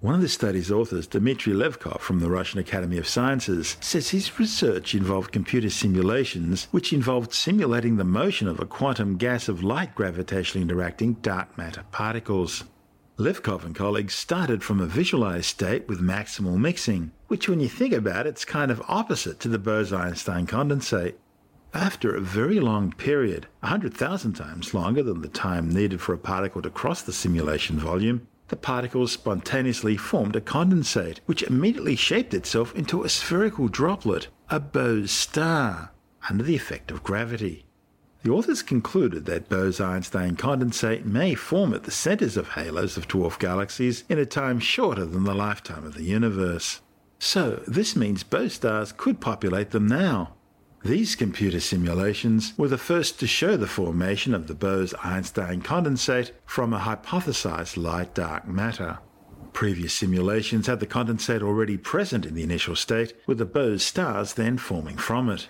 One 0.00 0.14
of 0.14 0.20
the 0.20 0.28
study's 0.28 0.70
authors, 0.70 1.06
Dmitry 1.06 1.52
Levkov 1.52 2.00
from 2.00 2.20
the 2.20 2.28
Russian 2.28 2.60
Academy 2.60 2.98
of 2.98 3.08
Sciences, 3.08 3.76
says 3.80 4.10
his 4.10 4.38
research 4.38 4.94
involved 4.94 5.32
computer 5.32 5.70
simulations 5.70 6.68
which 6.70 6.92
involved 6.92 7.32
simulating 7.32 7.96
the 7.96 8.04
motion 8.04 8.46
of 8.46 8.60
a 8.60 8.66
quantum 8.66 9.16
gas 9.16 9.48
of 9.48 9.64
light 9.64 9.94
gravitationally 9.94 10.60
interacting 10.60 11.14
dark 11.14 11.56
matter 11.56 11.84
particles. 11.92 12.64
Levkov 13.18 13.64
and 13.64 13.74
colleagues 13.74 14.14
started 14.14 14.62
from 14.62 14.80
a 14.80 14.86
virialized 14.86 15.44
state 15.44 15.88
with 15.88 16.02
maximal 16.02 16.58
mixing, 16.58 17.12
which, 17.28 17.48
when 17.48 17.60
you 17.60 17.68
think 17.68 17.92
about 17.92 18.26
it, 18.26 18.30
it's 18.30 18.44
kind 18.44 18.70
of 18.70 18.82
opposite 18.88 19.40
to 19.40 19.48
the 19.48 19.58
Bose 19.58 19.92
Einstein 19.92 20.46
condensate. 20.46 21.14
After 21.74 22.14
a 22.14 22.20
very 22.20 22.60
long 22.60 22.92
period, 22.92 23.46
100,000 23.60 24.32
times 24.32 24.72
longer 24.72 25.02
than 25.02 25.20
the 25.20 25.28
time 25.28 25.68
needed 25.68 26.00
for 26.00 26.14
a 26.14 26.18
particle 26.18 26.62
to 26.62 26.70
cross 26.70 27.02
the 27.02 27.12
simulation 27.12 27.78
volume, 27.78 28.28
the 28.48 28.56
particles 28.56 29.12
spontaneously 29.12 29.96
formed 29.96 30.36
a 30.36 30.40
condensate, 30.40 31.18
which 31.26 31.42
immediately 31.42 31.96
shaped 31.96 32.32
itself 32.32 32.74
into 32.76 33.02
a 33.02 33.08
spherical 33.08 33.68
droplet, 33.68 34.28
a 34.48 34.60
Bose 34.60 35.10
star, 35.10 35.90
under 36.30 36.44
the 36.44 36.54
effect 36.54 36.90
of 36.90 37.02
gravity. 37.02 37.64
The 38.22 38.30
authors 38.30 38.62
concluded 38.62 39.26
that 39.26 39.48
Bose 39.48 39.80
Einstein 39.80 40.36
condensate 40.36 41.04
may 41.04 41.34
form 41.34 41.74
at 41.74 41.84
the 41.84 41.90
centers 41.90 42.36
of 42.36 42.50
halos 42.50 42.96
of 42.96 43.08
dwarf 43.08 43.38
galaxies 43.38 44.04
in 44.08 44.18
a 44.18 44.26
time 44.26 44.60
shorter 44.60 45.04
than 45.04 45.24
the 45.24 45.34
lifetime 45.34 45.84
of 45.84 45.94
the 45.94 46.04
universe. 46.04 46.80
So, 47.18 47.62
this 47.66 47.96
means 47.96 48.22
Bose 48.22 48.54
stars 48.54 48.92
could 48.92 49.20
populate 49.20 49.70
them 49.70 49.86
now. 49.86 50.34
These 50.84 51.16
computer 51.16 51.58
simulations 51.58 52.52
were 52.56 52.68
the 52.68 52.78
first 52.78 53.18
to 53.18 53.26
show 53.26 53.56
the 53.56 53.66
formation 53.66 54.34
of 54.34 54.46
the 54.46 54.54
Bose-Einstein 54.54 55.62
condensate 55.62 56.30
from 56.44 56.72
a 56.72 56.78
hypothesized 56.78 57.76
light 57.76 58.14
dark 58.14 58.46
matter. 58.46 58.98
Previous 59.52 59.94
simulations 59.94 60.66
had 60.66 60.80
the 60.80 60.86
condensate 60.86 61.42
already 61.42 61.76
present 61.76 62.26
in 62.26 62.34
the 62.34 62.42
initial 62.42 62.76
state, 62.76 63.14
with 63.26 63.38
the 63.38 63.46
Bose 63.46 63.82
stars 63.82 64.34
then 64.34 64.58
forming 64.58 64.96
from 64.96 65.30
it. 65.30 65.48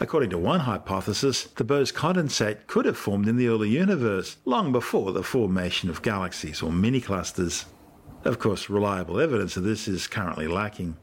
According 0.00 0.30
to 0.30 0.38
one 0.38 0.60
hypothesis, 0.60 1.44
the 1.44 1.62
Bose 1.62 1.92
condensate 1.92 2.66
could 2.66 2.86
have 2.86 2.96
formed 2.96 3.28
in 3.28 3.36
the 3.36 3.46
early 3.46 3.68
universe, 3.68 4.38
long 4.44 4.72
before 4.72 5.12
the 5.12 5.22
formation 5.22 5.90
of 5.90 6.02
galaxies 6.02 6.62
or 6.62 6.72
mini 6.72 7.00
clusters. 7.00 7.66
Of 8.24 8.38
course, 8.38 8.70
reliable 8.70 9.20
evidence 9.20 9.56
of 9.56 9.64
this 9.64 9.86
is 9.86 10.06
currently 10.06 10.48
lacking. 10.48 10.96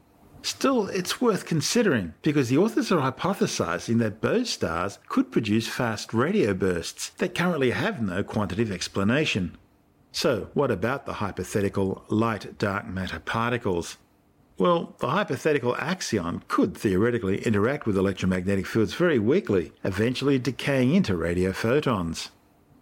Still, 0.49 0.87
it's 0.87 1.21
worth 1.21 1.45
considering 1.45 2.15
because 2.23 2.49
the 2.49 2.57
authors 2.57 2.91
are 2.91 3.11
hypothesizing 3.11 3.99
that 3.99 4.19
Bose 4.19 4.49
stars 4.49 4.97
could 5.07 5.31
produce 5.31 5.67
fast 5.67 6.11
radio 6.11 6.55
bursts 6.55 7.09
that 7.19 7.35
currently 7.35 7.69
have 7.69 8.01
no 8.01 8.23
quantitative 8.23 8.73
explanation. 8.73 9.55
So, 10.11 10.49
what 10.55 10.71
about 10.71 11.05
the 11.05 11.13
hypothetical 11.13 12.03
light 12.09 12.57
dark 12.57 12.87
matter 12.87 13.19
particles? 13.19 13.97
Well, 14.57 14.95
the 14.97 15.09
hypothetical 15.09 15.75
axion 15.75 16.41
could 16.47 16.75
theoretically 16.75 17.43
interact 17.43 17.85
with 17.85 17.95
electromagnetic 17.95 18.65
fields 18.65 18.95
very 18.95 19.19
weakly, 19.19 19.71
eventually 19.83 20.39
decaying 20.39 20.95
into 20.95 21.15
radio 21.15 21.53
photons. 21.53 22.31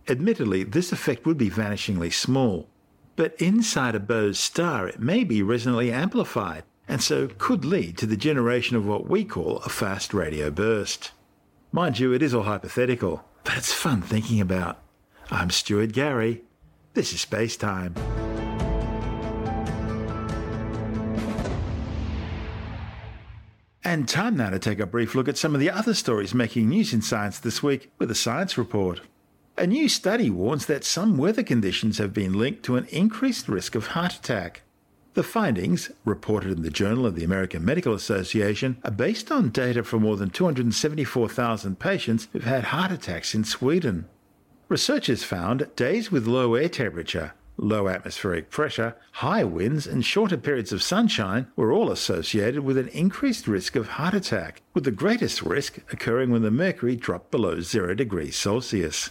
Admittedly, 0.07 0.63
this 0.63 0.93
effect 0.93 1.25
would 1.25 1.37
be 1.37 1.49
vanishingly 1.49 2.13
small, 2.13 2.69
but 3.17 3.35
inside 3.41 3.93
a 3.93 3.99
Bose 3.99 4.39
star 4.39 4.87
it 4.87 5.01
may 5.01 5.25
be 5.25 5.43
resonantly 5.43 5.91
amplified, 5.91 6.63
and 6.87 7.01
so 7.01 7.27
could 7.37 7.65
lead 7.65 7.97
to 7.97 8.05
the 8.05 8.17
generation 8.17 8.77
of 8.77 8.85
what 8.85 9.07
we 9.07 9.25
call 9.25 9.57
a 9.59 9.69
fast 9.69 10.13
radio 10.13 10.49
burst. 10.49 11.11
Mind 11.71 11.99
you, 11.99 12.13
it 12.13 12.21
is 12.21 12.33
all 12.33 12.43
hypothetical, 12.43 13.25
but 13.43 13.57
it's 13.57 13.73
fun 13.73 14.01
thinking 14.01 14.39
about. 14.39 14.79
I'm 15.29 15.49
Stuart 15.49 15.91
Gary. 15.91 16.43
This 16.93 17.11
is 17.13 17.21
Space 17.21 17.57
Time. 17.57 17.93
And 23.83 24.07
time 24.07 24.35
now 24.35 24.49
to 24.49 24.59
take 24.59 24.79
a 24.79 24.85
brief 24.85 25.15
look 25.15 25.29
at 25.29 25.37
some 25.37 25.53
of 25.53 25.61
the 25.61 25.69
other 25.69 25.93
stories 25.93 26.33
making 26.33 26.67
news 26.67 26.93
in 26.93 27.01
science 27.01 27.39
this 27.39 27.63
week 27.63 27.91
with 27.97 28.11
a 28.11 28.15
science 28.15 28.57
report. 28.57 29.01
A 29.57 29.65
new 29.65 29.87
study 29.89 30.29
warns 30.29 30.65
that 30.65 30.83
some 30.83 31.17
weather 31.17 31.41
conditions 31.41 31.97
have 31.97 32.13
been 32.13 32.33
linked 32.33 32.63
to 32.63 32.75
an 32.75 32.85
increased 32.89 33.47
risk 33.47 33.75
of 33.75 33.87
heart 33.87 34.13
attack. 34.13 34.61
The 35.17 35.23
findings, 35.23 35.89
reported 36.05 36.51
in 36.51 36.61
the 36.61 36.69
Journal 36.69 37.07
of 37.07 37.15
the 37.15 37.23
American 37.23 37.65
Medical 37.65 37.95
Association, 37.95 38.77
are 38.83 38.91
based 38.91 39.31
on 39.31 39.49
data 39.49 39.83
from 39.83 40.03
more 40.03 40.15
than 40.15 40.29
274,000 40.29 41.79
patients 41.79 42.27
who've 42.31 42.43
had 42.43 42.65
heart 42.65 42.91
attacks 42.91 43.33
in 43.33 43.43
Sweden. 43.43 44.07
Researchers 44.69 45.23
found 45.23 45.75
days 45.75 46.11
with 46.11 46.27
low 46.27 46.53
air 46.53 46.69
temperature, 46.69 47.33
low 47.57 47.87
atmospheric 47.87 48.51
pressure, 48.51 48.95
high 49.13 49.43
winds, 49.43 49.87
and 49.87 50.05
shorter 50.05 50.37
periods 50.37 50.71
of 50.71 50.83
sunshine 50.83 51.47
were 51.55 51.71
all 51.71 51.89
associated 51.89 52.59
with 52.59 52.77
an 52.77 52.89
increased 52.89 53.47
risk 53.47 53.75
of 53.75 53.87
heart 53.87 54.13
attack, 54.13 54.61
with 54.75 54.83
the 54.83 54.91
greatest 54.91 55.41
risk 55.41 55.79
occurring 55.91 56.29
when 56.29 56.43
the 56.43 56.51
mercury 56.51 56.95
dropped 56.95 57.31
below 57.31 57.59
0 57.59 57.95
degrees 57.95 58.35
Celsius. 58.35 59.09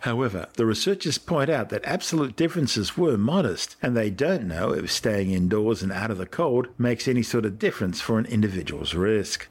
However, 0.00 0.46
the 0.54 0.64
researchers 0.64 1.18
point 1.18 1.50
out 1.50 1.68
that 1.68 1.84
absolute 1.84 2.34
differences 2.34 2.96
were 2.96 3.18
modest, 3.18 3.76
and 3.82 3.94
they 3.94 4.08
don't 4.08 4.48
know 4.48 4.72
if 4.72 4.90
staying 4.90 5.30
indoors 5.30 5.82
and 5.82 5.92
out 5.92 6.10
of 6.10 6.16
the 6.16 6.26
cold 6.26 6.68
makes 6.78 7.06
any 7.06 7.22
sort 7.22 7.44
of 7.44 7.58
difference 7.58 8.00
for 8.00 8.18
an 8.18 8.24
individual's 8.26 8.94
risk. 8.94 9.48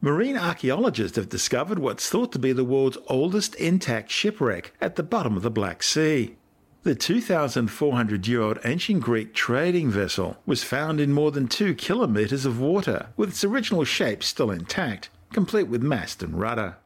Marine 0.00 0.36
archaeologists 0.36 1.16
have 1.16 1.28
discovered 1.28 1.80
what's 1.80 2.08
thought 2.08 2.32
to 2.32 2.38
be 2.38 2.52
the 2.52 2.64
world's 2.64 2.98
oldest 3.08 3.54
intact 3.56 4.10
shipwreck 4.10 4.72
at 4.80 4.94
the 4.96 5.02
bottom 5.02 5.36
of 5.36 5.42
the 5.42 5.50
Black 5.50 5.82
Sea. 5.82 6.36
The 6.84 6.94
2,400 6.94 8.26
year 8.26 8.40
old 8.40 8.58
ancient 8.64 9.02
Greek 9.02 9.34
trading 9.34 9.90
vessel 9.90 10.36
was 10.46 10.64
found 10.64 11.00
in 11.00 11.12
more 11.12 11.30
than 11.30 11.46
two 11.46 11.74
kilometres 11.74 12.44
of 12.44 12.60
water, 12.60 13.08
with 13.16 13.30
its 13.30 13.44
original 13.44 13.84
shape 13.84 14.22
still 14.24 14.50
intact, 14.50 15.08
complete 15.32 15.68
with 15.68 15.82
mast 15.82 16.22
and 16.22 16.38
rudder. 16.38 16.76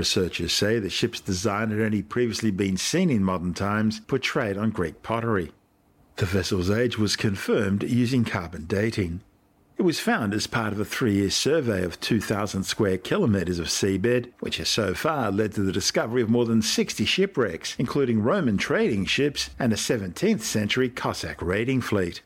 Researchers 0.00 0.54
say 0.54 0.78
the 0.78 0.88
ship's 0.88 1.20
design 1.20 1.70
had 1.70 1.78
only 1.78 2.00
previously 2.00 2.50
been 2.50 2.78
seen 2.78 3.10
in 3.10 3.22
modern 3.22 3.52
times 3.52 4.00
portrayed 4.00 4.56
on 4.56 4.70
Greek 4.70 5.02
pottery. 5.02 5.52
The 6.16 6.24
vessel's 6.24 6.70
age 6.70 6.98
was 6.98 7.16
confirmed 7.16 7.82
using 7.82 8.24
carbon 8.24 8.64
dating. 8.64 9.20
It 9.76 9.82
was 9.82 10.00
found 10.00 10.32
as 10.32 10.46
part 10.46 10.72
of 10.72 10.80
a 10.80 10.86
three 10.86 11.16
year 11.16 11.28
survey 11.28 11.84
of 11.84 12.00
2,000 12.00 12.62
square 12.62 12.96
kilometres 12.96 13.58
of 13.58 13.66
seabed, 13.66 14.32
which 14.40 14.56
has 14.56 14.70
so 14.70 14.94
far 14.94 15.30
led 15.30 15.52
to 15.52 15.62
the 15.62 15.70
discovery 15.70 16.22
of 16.22 16.30
more 16.30 16.46
than 16.46 16.62
60 16.62 17.04
shipwrecks, 17.04 17.76
including 17.78 18.22
Roman 18.22 18.56
trading 18.56 19.04
ships 19.04 19.50
and 19.58 19.70
a 19.70 19.76
17th 19.76 20.40
century 20.40 20.88
Cossack 20.88 21.42
raiding 21.42 21.82
fleet. 21.82 22.22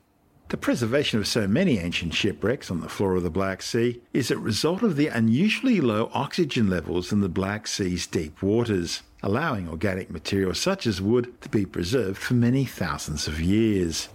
The 0.54 0.58
preservation 0.58 1.18
of 1.18 1.26
so 1.26 1.48
many 1.48 1.80
ancient 1.80 2.14
shipwrecks 2.14 2.70
on 2.70 2.80
the 2.80 2.88
floor 2.88 3.16
of 3.16 3.24
the 3.24 3.28
Black 3.28 3.60
Sea 3.60 4.00
is 4.12 4.30
a 4.30 4.38
result 4.38 4.84
of 4.84 4.94
the 4.94 5.08
unusually 5.08 5.80
low 5.80 6.12
oxygen 6.14 6.70
levels 6.70 7.10
in 7.10 7.22
the 7.22 7.28
Black 7.28 7.66
Sea's 7.66 8.06
deep 8.06 8.40
waters, 8.40 9.02
allowing 9.20 9.68
organic 9.68 10.12
material 10.12 10.54
such 10.54 10.86
as 10.86 11.02
wood 11.02 11.34
to 11.40 11.48
be 11.48 11.66
preserved 11.66 12.18
for 12.18 12.34
many 12.34 12.64
thousands 12.64 13.26
of 13.26 13.40
years. 13.40 14.10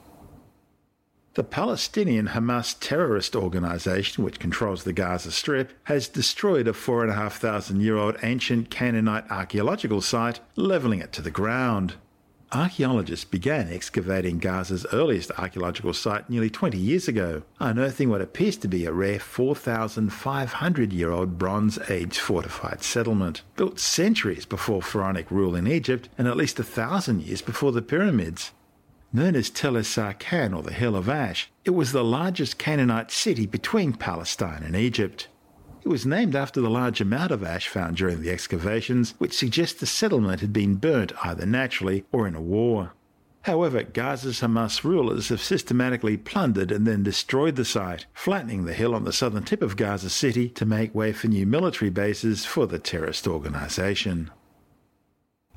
The 1.34 1.44
Palestinian 1.44 2.30
Hamas 2.30 2.74
terrorist 2.80 3.36
organization, 3.36 4.24
which 4.24 4.40
controls 4.40 4.86
the 4.86 4.94
Gaza 4.94 5.34
Strip, 5.34 5.74
has 5.84 6.08
destroyed 6.08 6.70
a 6.70 6.74
4,500 6.74 7.82
year 7.82 7.98
old 7.98 8.16
ancient 8.24 8.70
Canaanite 8.70 9.30
archaeological 9.30 10.00
site, 10.00 10.40
levelling 10.56 11.02
it 11.02 11.12
to 11.12 11.22
the 11.22 11.32
ground. 11.32 11.96
Archaeologists 12.52 13.26
began 13.26 13.72
excavating 13.72 14.40
Gaza's 14.40 14.88
earliest 14.92 15.30
archaeological 15.38 15.94
site 15.94 16.32
nearly 16.32 16.50
20 16.50 16.80
years 16.80 17.08
ago, 17.08 17.44
unearthing 17.60 18.10
what 18.10 18.22
appears 18.22 18.58
to 18.58 18.68
be 18.68 18.86
a 18.86 18.92
rare 18.92 19.20
4,500 19.20 20.92
year 20.92 21.12
old 21.12 21.38
Bronze 21.38 21.78
Age 21.92 22.18
fortified 22.18 22.82
settlement, 22.82 23.44
built 23.56 23.80
centuries 23.80 24.48
before 24.48 24.82
pharaonic 24.82 25.30
rule 25.30 25.56
in 25.56 25.68
Egypt 25.68 26.10
and 26.18 26.28
at 26.28 26.38
least 26.38 26.58
a 26.58 26.64
thousand 26.64 27.22
years 27.22 27.44
before 27.44 27.72
the 27.72 27.84
pyramids. 27.84 28.52
Known 29.14 29.36
as 29.36 29.52
Tel 29.52 29.78
es-Sakan 29.78 30.56
or 30.56 30.64
the 30.64 30.74
Hill 30.74 30.96
of 30.96 31.08
Ash, 31.08 31.52
it 31.66 31.72
was 31.72 31.92
the 31.92 32.04
largest 32.04 32.58
Canaanite 32.58 33.12
city 33.12 33.46
between 33.46 33.94
Palestine 33.94 34.64
and 34.64 34.76
Egypt. 34.76 35.28
It 35.82 35.88
was 35.88 36.06
named 36.06 36.36
after 36.36 36.60
the 36.60 36.70
large 36.70 37.00
amount 37.00 37.32
of 37.32 37.44
ash 37.44 37.68
found 37.68 37.98
during 37.98 38.22
the 38.22 38.30
excavations, 38.30 39.14
which 39.18 39.38
suggests 39.38 39.80
the 39.80 39.86
settlement 39.86 40.42
had 40.42 40.52
been 40.52 40.76
burnt 40.76 41.14
either 41.24 41.46
naturally 41.46 42.06
or 42.12 42.28
in 42.28 42.36
a 42.36 42.42
war. 42.42 42.94
However, 43.44 43.84
Gaza's 43.84 44.42
Hamas 44.42 44.84
rulers 44.84 45.30
have 45.30 45.42
systematically 45.42 46.18
plundered 46.18 46.72
and 46.72 46.86
then 46.86 47.04
destroyed 47.04 47.56
the 47.56 47.64
site, 47.64 48.06
flattening 48.14 48.66
the 48.66 48.74
hill 48.74 48.94
on 48.94 49.06
the 49.06 49.14
southern 49.14 49.44
tip 49.44 49.62
of 49.62 49.78
Gaza 49.78 50.10
City 50.10 50.50
to 50.50 50.66
make 50.66 50.94
way 50.94 51.14
for 51.14 51.28
new 51.28 51.46
military 51.46 51.90
bases 51.90 52.46
for 52.46 52.68
the 52.68 52.80
terrorist 52.80 53.26
organisation. 53.28 54.30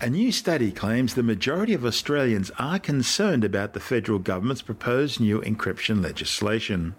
A 0.00 0.08
new 0.08 0.32
study 0.32 0.72
claims 0.72 1.14
the 1.14 1.22
majority 1.22 1.74
of 1.74 1.84
Australians 1.84 2.50
are 2.58 2.78
concerned 2.78 3.44
about 3.44 3.72
the 3.72 3.80
federal 3.80 4.18
government's 4.18 4.62
proposed 4.62 5.20
new 5.20 5.40
encryption 5.42 6.02
legislation. 6.02 6.94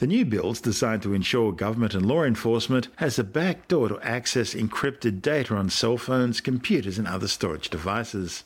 The 0.00 0.06
new 0.06 0.24
bill's 0.24 0.62
designed 0.62 1.02
to 1.02 1.12
ensure 1.12 1.52
government 1.52 1.92
and 1.92 2.06
law 2.06 2.24
enforcement 2.24 2.88
has 2.96 3.18
a 3.18 3.22
backdoor 3.22 3.90
to 3.90 4.00
access 4.00 4.54
encrypted 4.54 5.20
data 5.20 5.54
on 5.54 5.68
cell 5.68 5.98
phones, 5.98 6.40
computers, 6.40 6.96
and 6.96 7.06
other 7.06 7.28
storage 7.28 7.68
devices. 7.68 8.44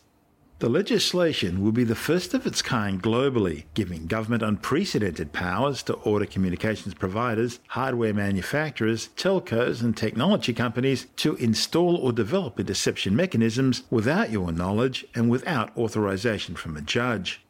The 0.59 0.69
legislation 0.69 1.63
will 1.63 1.71
be 1.71 1.85
the 1.85 1.95
first 1.95 2.35
of 2.35 2.45
its 2.45 2.61
kind 2.61 3.01
globally, 3.01 3.67
giving 3.75 4.09
government 4.09 4.43
unprecedented 4.43 5.33
powers 5.33 5.85
to 5.85 5.93
order 5.93 6.27
communications 6.27 6.95
providers, 6.95 7.61
hardware 7.69 8.13
manufacturers, 8.13 9.11
telcos, 9.17 9.81
and 9.81 9.97
technology 9.97 10.55
companies 10.55 11.07
to 11.19 11.37
install 11.37 11.95
or 11.95 12.13
develop 12.13 12.59
interception 12.59 13.15
mechanisms 13.15 13.85
without 13.91 14.31
your 14.31 14.51
knowledge 14.51 15.07
and 15.15 15.31
without 15.31 15.77
authorization 15.77 16.57
from 16.57 16.77
a 16.77 16.81
judge. 16.81 17.44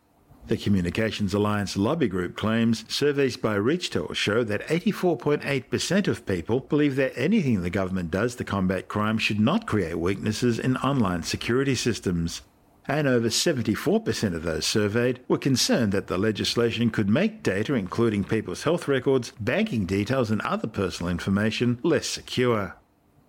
The 0.47 0.57
Communications 0.59 1.33
Alliance 1.33 1.75
lobby 1.75 2.07
group 2.07 2.37
claims 2.37 2.85
surveys 2.87 3.39
by 3.39 3.57
Reachtel 3.57 4.15
show 4.15 4.45
that 4.45 4.67
84.8% 4.69 6.07
of 6.07 6.27
people 6.27 6.61
believe 6.61 6.97
that 6.97 7.17
anything 7.17 7.63
the 7.63 7.71
government 7.71 8.11
does 8.11 8.35
to 8.37 8.45
combat 8.45 8.87
crime 8.87 9.17
should 9.17 9.41
not 9.41 9.67
create 9.67 9.99
weaknesses 9.99 10.59
in 10.59 10.77
online 10.77 11.23
security 11.23 11.75
systems. 11.75 12.43
And 12.87 13.09
over 13.09 13.29
74% 13.29 14.35
of 14.35 14.43
those 14.43 14.67
surveyed 14.67 15.21
were 15.29 15.39
concerned 15.39 15.93
that 15.93 16.09
the 16.09 16.19
legislation 16.19 16.91
could 16.91 17.09
make 17.09 17.43
data, 17.43 17.73
including 17.73 18.25
people's 18.25 18.65
health 18.65 18.87
records, 18.87 19.33
banking 19.41 19.87
details, 19.87 20.31
and 20.31 20.43
other 20.43 20.69
personal 20.69 21.11
information, 21.11 21.79
less 21.83 22.07
secure. 22.07 22.77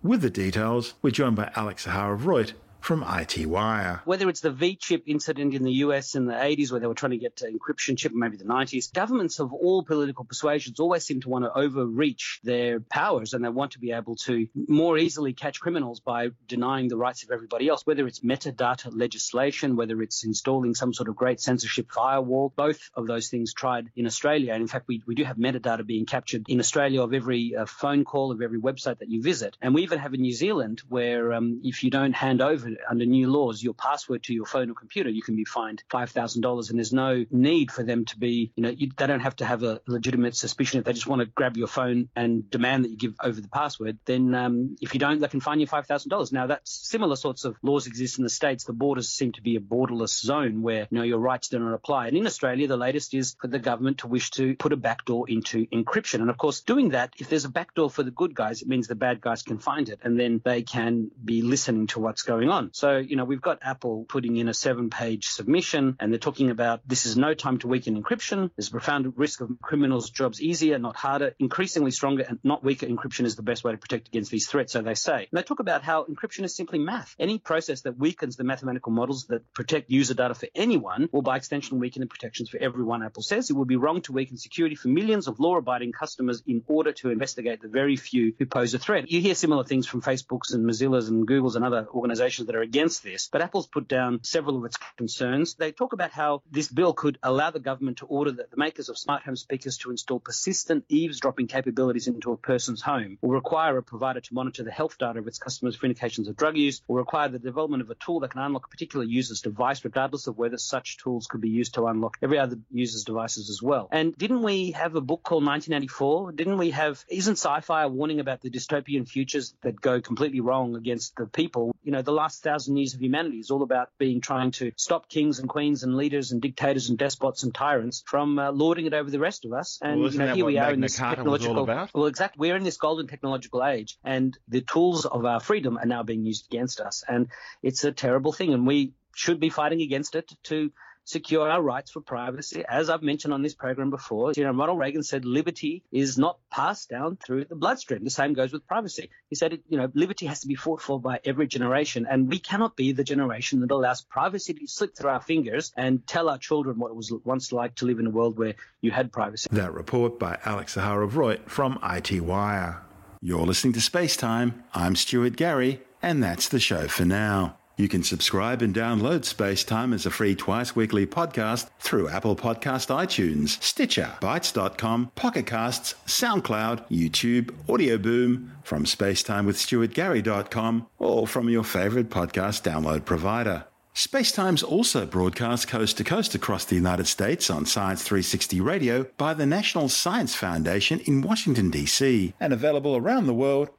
With 0.02 0.20
the 0.20 0.28
details, 0.28 0.92
we're 1.00 1.12
joined 1.12 1.36
by 1.36 1.50
Alex 1.56 1.86
Zaharov-Reutt 1.86 2.52
from 2.86 3.02
iTWire. 3.02 4.00
Whether 4.04 4.28
it's 4.28 4.42
the 4.42 4.52
V 4.52 4.76
chip 4.76 5.02
incident 5.06 5.54
in 5.54 5.64
the 5.64 5.72
US 5.72 6.14
in 6.14 6.26
the 6.26 6.34
80s 6.34 6.70
where 6.70 6.78
they 6.78 6.86
were 6.86 6.94
trying 6.94 7.10
to 7.10 7.18
get 7.18 7.38
to 7.38 7.50
encryption 7.50 7.98
chip, 7.98 8.12
maybe 8.14 8.36
the 8.36 8.44
90s, 8.44 8.92
governments 8.92 9.40
of 9.40 9.52
all 9.52 9.82
political 9.82 10.24
persuasions 10.24 10.78
always 10.78 11.04
seem 11.04 11.20
to 11.22 11.28
want 11.28 11.44
to 11.44 11.52
overreach 11.52 12.38
their 12.44 12.78
powers 12.78 13.34
and 13.34 13.44
they 13.44 13.48
want 13.48 13.72
to 13.72 13.80
be 13.80 13.90
able 13.90 14.14
to 14.14 14.46
more 14.54 14.96
easily 14.96 15.32
catch 15.32 15.58
criminals 15.58 15.98
by 15.98 16.28
denying 16.46 16.86
the 16.86 16.96
rights 16.96 17.24
of 17.24 17.32
everybody 17.32 17.68
else, 17.68 17.84
whether 17.84 18.06
it's 18.06 18.20
metadata 18.20 18.88
legislation, 18.96 19.74
whether 19.74 20.00
it's 20.00 20.22
installing 20.24 20.76
some 20.76 20.94
sort 20.94 21.08
of 21.08 21.16
great 21.16 21.40
censorship 21.40 21.90
firewall. 21.90 22.52
Both 22.54 22.90
of 22.94 23.08
those 23.08 23.30
things 23.30 23.52
tried 23.52 23.90
in 23.96 24.06
Australia. 24.06 24.52
And 24.52 24.62
in 24.62 24.68
fact, 24.68 24.86
we, 24.86 25.02
we 25.08 25.16
do 25.16 25.24
have 25.24 25.38
metadata 25.38 25.84
being 25.84 26.06
captured 26.06 26.44
in 26.46 26.60
Australia 26.60 27.02
of 27.02 27.12
every 27.12 27.56
uh, 27.56 27.66
phone 27.66 28.04
call, 28.04 28.30
of 28.30 28.40
every 28.40 28.60
website 28.60 29.00
that 29.00 29.10
you 29.10 29.22
visit. 29.22 29.56
And 29.60 29.74
we 29.74 29.82
even 29.82 29.98
have 29.98 30.14
in 30.14 30.20
New 30.20 30.34
Zealand 30.34 30.82
where 30.88 31.32
um, 31.32 31.62
if 31.64 31.82
you 31.82 31.90
don't 31.90 32.12
hand 32.12 32.40
over 32.40 32.75
under 32.88 33.04
new 33.04 33.30
laws 33.30 33.62
your 33.62 33.74
password 33.74 34.24
to 34.24 34.34
your 34.34 34.46
phone 34.46 34.70
or 34.70 34.74
computer, 34.74 35.10
you 35.10 35.22
can 35.22 35.36
be 35.36 35.44
fined 35.44 35.82
$5,000. 35.90 36.70
And 36.70 36.78
there's 36.78 36.92
no 36.92 37.24
need 37.30 37.70
for 37.70 37.82
them 37.82 38.04
to 38.06 38.18
be, 38.18 38.52
you 38.56 38.62
know, 38.62 38.70
you, 38.70 38.90
they 38.96 39.06
don't 39.06 39.20
have 39.20 39.36
to 39.36 39.44
have 39.44 39.62
a 39.62 39.80
legitimate 39.86 40.36
suspicion. 40.36 40.78
If 40.78 40.84
they 40.84 40.92
just 40.92 41.06
want 41.06 41.20
to 41.20 41.26
grab 41.26 41.56
your 41.56 41.66
phone 41.66 42.08
and 42.16 42.48
demand 42.50 42.84
that 42.84 42.90
you 42.90 42.96
give 42.96 43.14
over 43.20 43.40
the 43.40 43.48
password, 43.48 43.98
then 44.04 44.34
um, 44.34 44.76
if 44.80 44.94
you 44.94 45.00
don't, 45.00 45.20
they 45.20 45.28
can 45.28 45.40
fine 45.40 45.60
you 45.60 45.66
$5,000. 45.66 46.32
Now, 46.32 46.46
that's 46.46 46.72
similar 46.72 47.16
sorts 47.16 47.44
of 47.44 47.56
laws 47.62 47.86
exist 47.86 48.18
in 48.18 48.24
the 48.24 48.30
States. 48.30 48.64
The 48.64 48.72
borders 48.72 49.08
seem 49.08 49.32
to 49.32 49.42
be 49.42 49.56
a 49.56 49.60
borderless 49.60 50.20
zone 50.20 50.62
where, 50.62 50.86
you 50.90 50.98
know, 50.98 51.02
your 51.02 51.18
rights 51.18 51.48
do 51.48 51.58
not 51.58 51.74
apply. 51.74 52.08
And 52.08 52.16
in 52.16 52.26
Australia, 52.26 52.68
the 52.68 52.76
latest 52.76 53.14
is 53.14 53.36
for 53.40 53.48
the 53.48 53.58
government 53.58 53.98
to 53.98 54.08
wish 54.08 54.30
to 54.32 54.54
put 54.56 54.72
a 54.72 54.76
backdoor 54.76 55.28
into 55.28 55.66
encryption. 55.66 56.20
And 56.20 56.30
of 56.30 56.38
course, 56.38 56.60
doing 56.60 56.90
that, 56.90 57.14
if 57.18 57.28
there's 57.28 57.44
a 57.44 57.50
backdoor 57.50 57.90
for 57.90 58.02
the 58.02 58.10
good 58.10 58.34
guys, 58.34 58.62
it 58.62 58.68
means 58.68 58.86
the 58.86 58.94
bad 58.94 59.20
guys 59.20 59.42
can 59.42 59.58
find 59.58 59.88
it 59.88 60.00
and 60.02 60.18
then 60.18 60.40
they 60.44 60.62
can 60.62 61.10
be 61.22 61.42
listening 61.42 61.86
to 61.88 62.00
what's 62.00 62.22
going 62.22 62.48
on. 62.48 62.65
So, 62.72 62.96
you 62.96 63.16
know, 63.16 63.24
we've 63.24 63.40
got 63.40 63.58
Apple 63.62 64.04
putting 64.08 64.36
in 64.36 64.48
a 64.48 64.54
seven 64.54 64.90
page 64.90 65.26
submission 65.26 65.96
and 66.00 66.12
they're 66.12 66.18
talking 66.18 66.50
about 66.50 66.80
this 66.86 67.06
is 67.06 67.16
no 67.16 67.34
time 67.34 67.58
to 67.58 67.68
weaken 67.68 68.02
encryption. 68.02 68.50
There's 68.56 68.68
a 68.68 68.72
profound 68.72 69.12
risk 69.16 69.40
of 69.40 69.50
criminals' 69.62 70.10
jobs 70.10 70.40
easier, 70.40 70.78
not 70.78 70.96
harder, 70.96 71.34
increasingly 71.38 71.90
stronger 71.90 72.24
and 72.28 72.38
not 72.42 72.64
weaker 72.64 72.86
encryption 72.86 73.24
is 73.24 73.36
the 73.36 73.42
best 73.42 73.64
way 73.64 73.72
to 73.72 73.78
protect 73.78 74.08
against 74.08 74.30
these 74.30 74.46
threats, 74.48 74.72
so 74.72 74.82
they 74.82 74.94
say. 74.94 75.28
And 75.30 75.38
they 75.38 75.42
talk 75.42 75.60
about 75.60 75.82
how 75.82 76.04
encryption 76.04 76.44
is 76.44 76.54
simply 76.54 76.78
math. 76.78 77.14
Any 77.18 77.38
process 77.38 77.82
that 77.82 77.98
weakens 77.98 78.36
the 78.36 78.44
mathematical 78.44 78.92
models 78.92 79.26
that 79.28 79.52
protect 79.54 79.90
user 79.90 80.14
data 80.14 80.34
for 80.34 80.48
anyone 80.54 81.08
will 81.12 81.22
by 81.22 81.36
extension 81.36 81.78
weaken 81.78 82.00
the 82.00 82.06
protections 82.06 82.48
for 82.50 82.58
everyone, 82.58 83.02
Apple 83.02 83.22
says. 83.22 83.50
It 83.50 83.54
would 83.54 83.68
be 83.68 83.76
wrong 83.76 84.02
to 84.02 84.12
weaken 84.12 84.36
security 84.36 84.74
for 84.74 84.88
millions 84.88 85.28
of 85.28 85.40
law 85.40 85.56
abiding 85.56 85.92
customers 85.92 86.42
in 86.46 86.62
order 86.66 86.92
to 86.92 87.10
investigate 87.10 87.60
the 87.62 87.68
very 87.68 87.96
few 87.96 88.34
who 88.38 88.46
pose 88.46 88.74
a 88.74 88.78
threat. 88.78 89.10
You 89.10 89.20
hear 89.20 89.34
similar 89.34 89.64
things 89.64 89.86
from 89.86 90.02
Facebook's 90.02 90.52
and 90.52 90.64
Mozilla's 90.64 91.08
and 91.08 91.26
Google's 91.26 91.56
and 91.56 91.64
other 91.64 91.86
organizations 91.92 92.45
that 92.46 92.56
are 92.56 92.62
against 92.62 93.02
this, 93.02 93.28
but 93.30 93.42
Apple's 93.42 93.66
put 93.66 93.88
down 93.88 94.20
several 94.22 94.56
of 94.56 94.64
its 94.64 94.76
concerns. 94.96 95.54
They 95.54 95.72
talk 95.72 95.92
about 95.92 96.10
how 96.10 96.42
this 96.50 96.68
bill 96.68 96.92
could 96.92 97.18
allow 97.22 97.50
the 97.50 97.60
government 97.60 97.98
to 97.98 98.06
order 98.06 98.32
that 98.32 98.50
the 98.50 98.56
makers 98.56 98.88
of 98.88 98.98
smart 98.98 99.22
home 99.22 99.36
speakers 99.36 99.78
to 99.78 99.90
install 99.90 100.20
persistent 100.20 100.84
eavesdropping 100.88 101.46
capabilities 101.46 102.08
into 102.08 102.32
a 102.32 102.36
person's 102.36 102.82
home, 102.82 103.18
or 103.22 103.34
require 103.34 103.76
a 103.76 103.82
provider 103.82 104.20
to 104.20 104.34
monitor 104.34 104.62
the 104.62 104.70
health 104.70 104.98
data 104.98 105.18
of 105.18 105.26
its 105.26 105.38
customers 105.38 105.76
for 105.76 105.86
indications 105.86 106.28
of 106.28 106.36
drug 106.36 106.56
use, 106.56 106.82
or 106.88 106.98
require 106.98 107.28
the 107.28 107.38
development 107.38 107.82
of 107.82 107.90
a 107.90 107.94
tool 107.94 108.20
that 108.20 108.30
can 108.30 108.40
unlock 108.40 108.66
a 108.66 108.68
particular 108.68 109.04
user's 109.04 109.40
device, 109.40 109.84
regardless 109.84 110.26
of 110.26 110.38
whether 110.38 110.58
such 110.58 110.98
tools 110.98 111.26
could 111.26 111.40
be 111.40 111.48
used 111.48 111.74
to 111.74 111.86
unlock 111.86 112.16
every 112.22 112.38
other 112.38 112.56
user's 112.70 113.04
devices 113.04 113.50
as 113.50 113.62
well. 113.62 113.88
And 113.92 114.16
didn't 114.16 114.42
we 114.42 114.72
have 114.72 114.94
a 114.94 115.00
book 115.00 115.22
called 115.22 115.44
1984? 115.44 116.32
Didn't 116.32 116.58
we 116.58 116.70
have, 116.70 117.04
isn't 117.08 117.36
sci-fi 117.36 117.82
a 117.82 117.88
warning 117.88 118.20
about 118.20 118.40
the 118.40 118.50
dystopian 118.50 119.08
futures 119.08 119.54
that 119.62 119.80
go 119.80 120.00
completely 120.00 120.40
wrong 120.40 120.76
against 120.76 121.16
the 121.16 121.26
people? 121.26 121.74
You 121.82 121.92
know, 121.92 122.02
the 122.02 122.12
last 122.12 122.35
thousand 122.40 122.76
years 122.76 122.94
of 122.94 123.02
humanity 123.02 123.38
is 123.38 123.50
all 123.50 123.62
about 123.62 123.90
being 123.98 124.20
trying 124.20 124.50
to 124.52 124.72
stop 124.76 125.08
kings 125.08 125.38
and 125.38 125.48
queens 125.48 125.82
and 125.82 125.96
leaders 125.96 126.32
and 126.32 126.40
dictators 126.40 126.88
and 126.88 126.98
despots 126.98 127.42
and 127.42 127.54
tyrants 127.54 128.02
from 128.06 128.38
uh, 128.38 128.50
lording 128.50 128.86
it 128.86 128.94
over 128.94 129.10
the 129.10 129.18
rest 129.18 129.44
of 129.44 129.52
us. 129.52 129.78
And 129.82 130.00
well, 130.00 130.12
you 130.12 130.18
know, 130.18 130.34
here 130.34 130.44
we 130.44 130.58
are 130.58 130.72
in 130.72 130.80
this 130.80 130.96
technological. 130.96 131.66
Well, 131.94 132.06
exactly. 132.06 132.38
We're 132.40 132.56
in 132.56 132.64
this 132.64 132.76
golden 132.76 133.06
technological 133.06 133.64
age, 133.64 133.98
and 134.04 134.36
the 134.48 134.60
tools 134.60 135.06
of 135.06 135.24
our 135.24 135.40
freedom 135.40 135.78
are 135.78 135.86
now 135.86 136.02
being 136.02 136.24
used 136.24 136.46
against 136.50 136.80
us, 136.80 137.04
and 137.08 137.28
it's 137.62 137.84
a 137.84 137.92
terrible 137.92 138.32
thing. 138.32 138.52
And 138.52 138.66
we 138.66 138.92
should 139.14 139.40
be 139.40 139.48
fighting 139.48 139.80
against 139.80 140.14
it 140.14 140.30
to 140.44 140.70
secure 141.06 141.48
our 141.48 141.62
rights 141.62 141.92
for 141.92 142.00
privacy. 142.00 142.64
As 142.68 142.90
I've 142.90 143.02
mentioned 143.02 143.32
on 143.32 143.40
this 143.40 143.54
program 143.54 143.90
before, 143.90 144.32
you 144.36 144.44
know, 144.44 144.52
Ronald 144.52 144.78
Reagan 144.78 145.02
said 145.02 145.24
liberty 145.24 145.84
is 145.90 146.18
not 146.18 146.38
passed 146.50 146.90
down 146.90 147.16
through 147.16 147.44
the 147.44 147.54
bloodstream. 147.54 148.04
The 148.04 148.10
same 148.10 148.34
goes 148.34 148.52
with 148.52 148.66
privacy. 148.66 149.10
He 149.30 149.36
said, 149.36 149.58
you 149.68 149.78
know, 149.78 149.90
liberty 149.94 150.26
has 150.26 150.40
to 150.40 150.48
be 150.48 150.56
fought 150.56 150.82
for 150.82 151.00
by 151.00 151.20
every 151.24 151.46
generation, 151.46 152.06
and 152.10 152.28
we 152.28 152.38
cannot 152.38 152.76
be 152.76 152.92
the 152.92 153.04
generation 153.04 153.60
that 153.60 153.70
allows 153.70 154.02
privacy 154.02 154.52
to 154.52 154.66
slip 154.66 154.96
through 154.96 155.10
our 155.10 155.22
fingers 155.22 155.72
and 155.76 156.06
tell 156.06 156.28
our 156.28 156.38
children 156.38 156.78
what 156.78 156.90
it 156.90 156.96
was 156.96 157.12
once 157.24 157.52
like 157.52 157.76
to 157.76 157.86
live 157.86 158.00
in 158.00 158.06
a 158.06 158.10
world 158.10 158.36
where 158.36 158.54
you 158.80 158.90
had 158.90 159.12
privacy. 159.12 159.48
That 159.52 159.72
report 159.72 160.18
by 160.18 160.38
Alex 160.44 160.74
Zaharov-Reutt 160.74 161.48
from 161.48 161.78
iTWire. 161.78 162.80
You're 163.20 163.46
listening 163.46 163.72
to 163.74 163.80
Space 163.80 164.16
Time. 164.16 164.64
I'm 164.74 164.96
Stuart 164.96 165.36
Gary, 165.36 165.82
and 166.02 166.22
that's 166.22 166.48
the 166.48 166.60
show 166.60 166.88
for 166.88 167.04
now. 167.04 167.58
You 167.78 167.88
can 167.88 168.02
subscribe 168.02 168.62
and 168.62 168.74
download 168.74 169.26
Space 169.26 169.62
Time 169.62 169.92
as 169.92 170.06
a 170.06 170.10
free 170.10 170.34
twice 170.34 170.74
weekly 170.74 171.06
podcast 171.06 171.68
through 171.78 172.08
Apple 172.08 172.34
Podcast 172.34 172.88
iTunes, 172.88 173.62
Stitcher, 173.62 174.16
Bitesz.com, 174.22 175.12
Pocket 175.14 175.44
Casts, 175.44 175.94
SoundCloud, 176.06 176.88
YouTube, 176.88 177.54
Audio 177.68 177.98
Boom, 177.98 178.52
from 178.62 178.84
spacetimewithstuartgary.com, 178.84 180.86
or 180.98 181.26
from 181.26 181.50
your 181.50 181.64
favorite 181.64 182.08
podcast 182.08 182.62
download 182.62 183.04
provider. 183.04 183.66
Spacetime's 183.94 184.62
also 184.62 185.06
broadcast 185.06 185.68
coast 185.68 185.96
to 185.96 186.04
coast 186.04 186.34
across 186.34 186.66
the 186.66 186.74
United 186.74 187.06
States 187.06 187.48
on 187.48 187.64
Science 187.64 188.02
360 188.02 188.60
Radio 188.60 189.04
by 189.16 189.32
the 189.32 189.46
National 189.46 189.88
Science 189.88 190.34
Foundation 190.34 191.00
in 191.00 191.22
Washington, 191.22 191.70
D.C., 191.70 192.34
and 192.38 192.52
available 192.52 192.94
around 192.94 193.26
the 193.26 193.32
world 193.32 193.70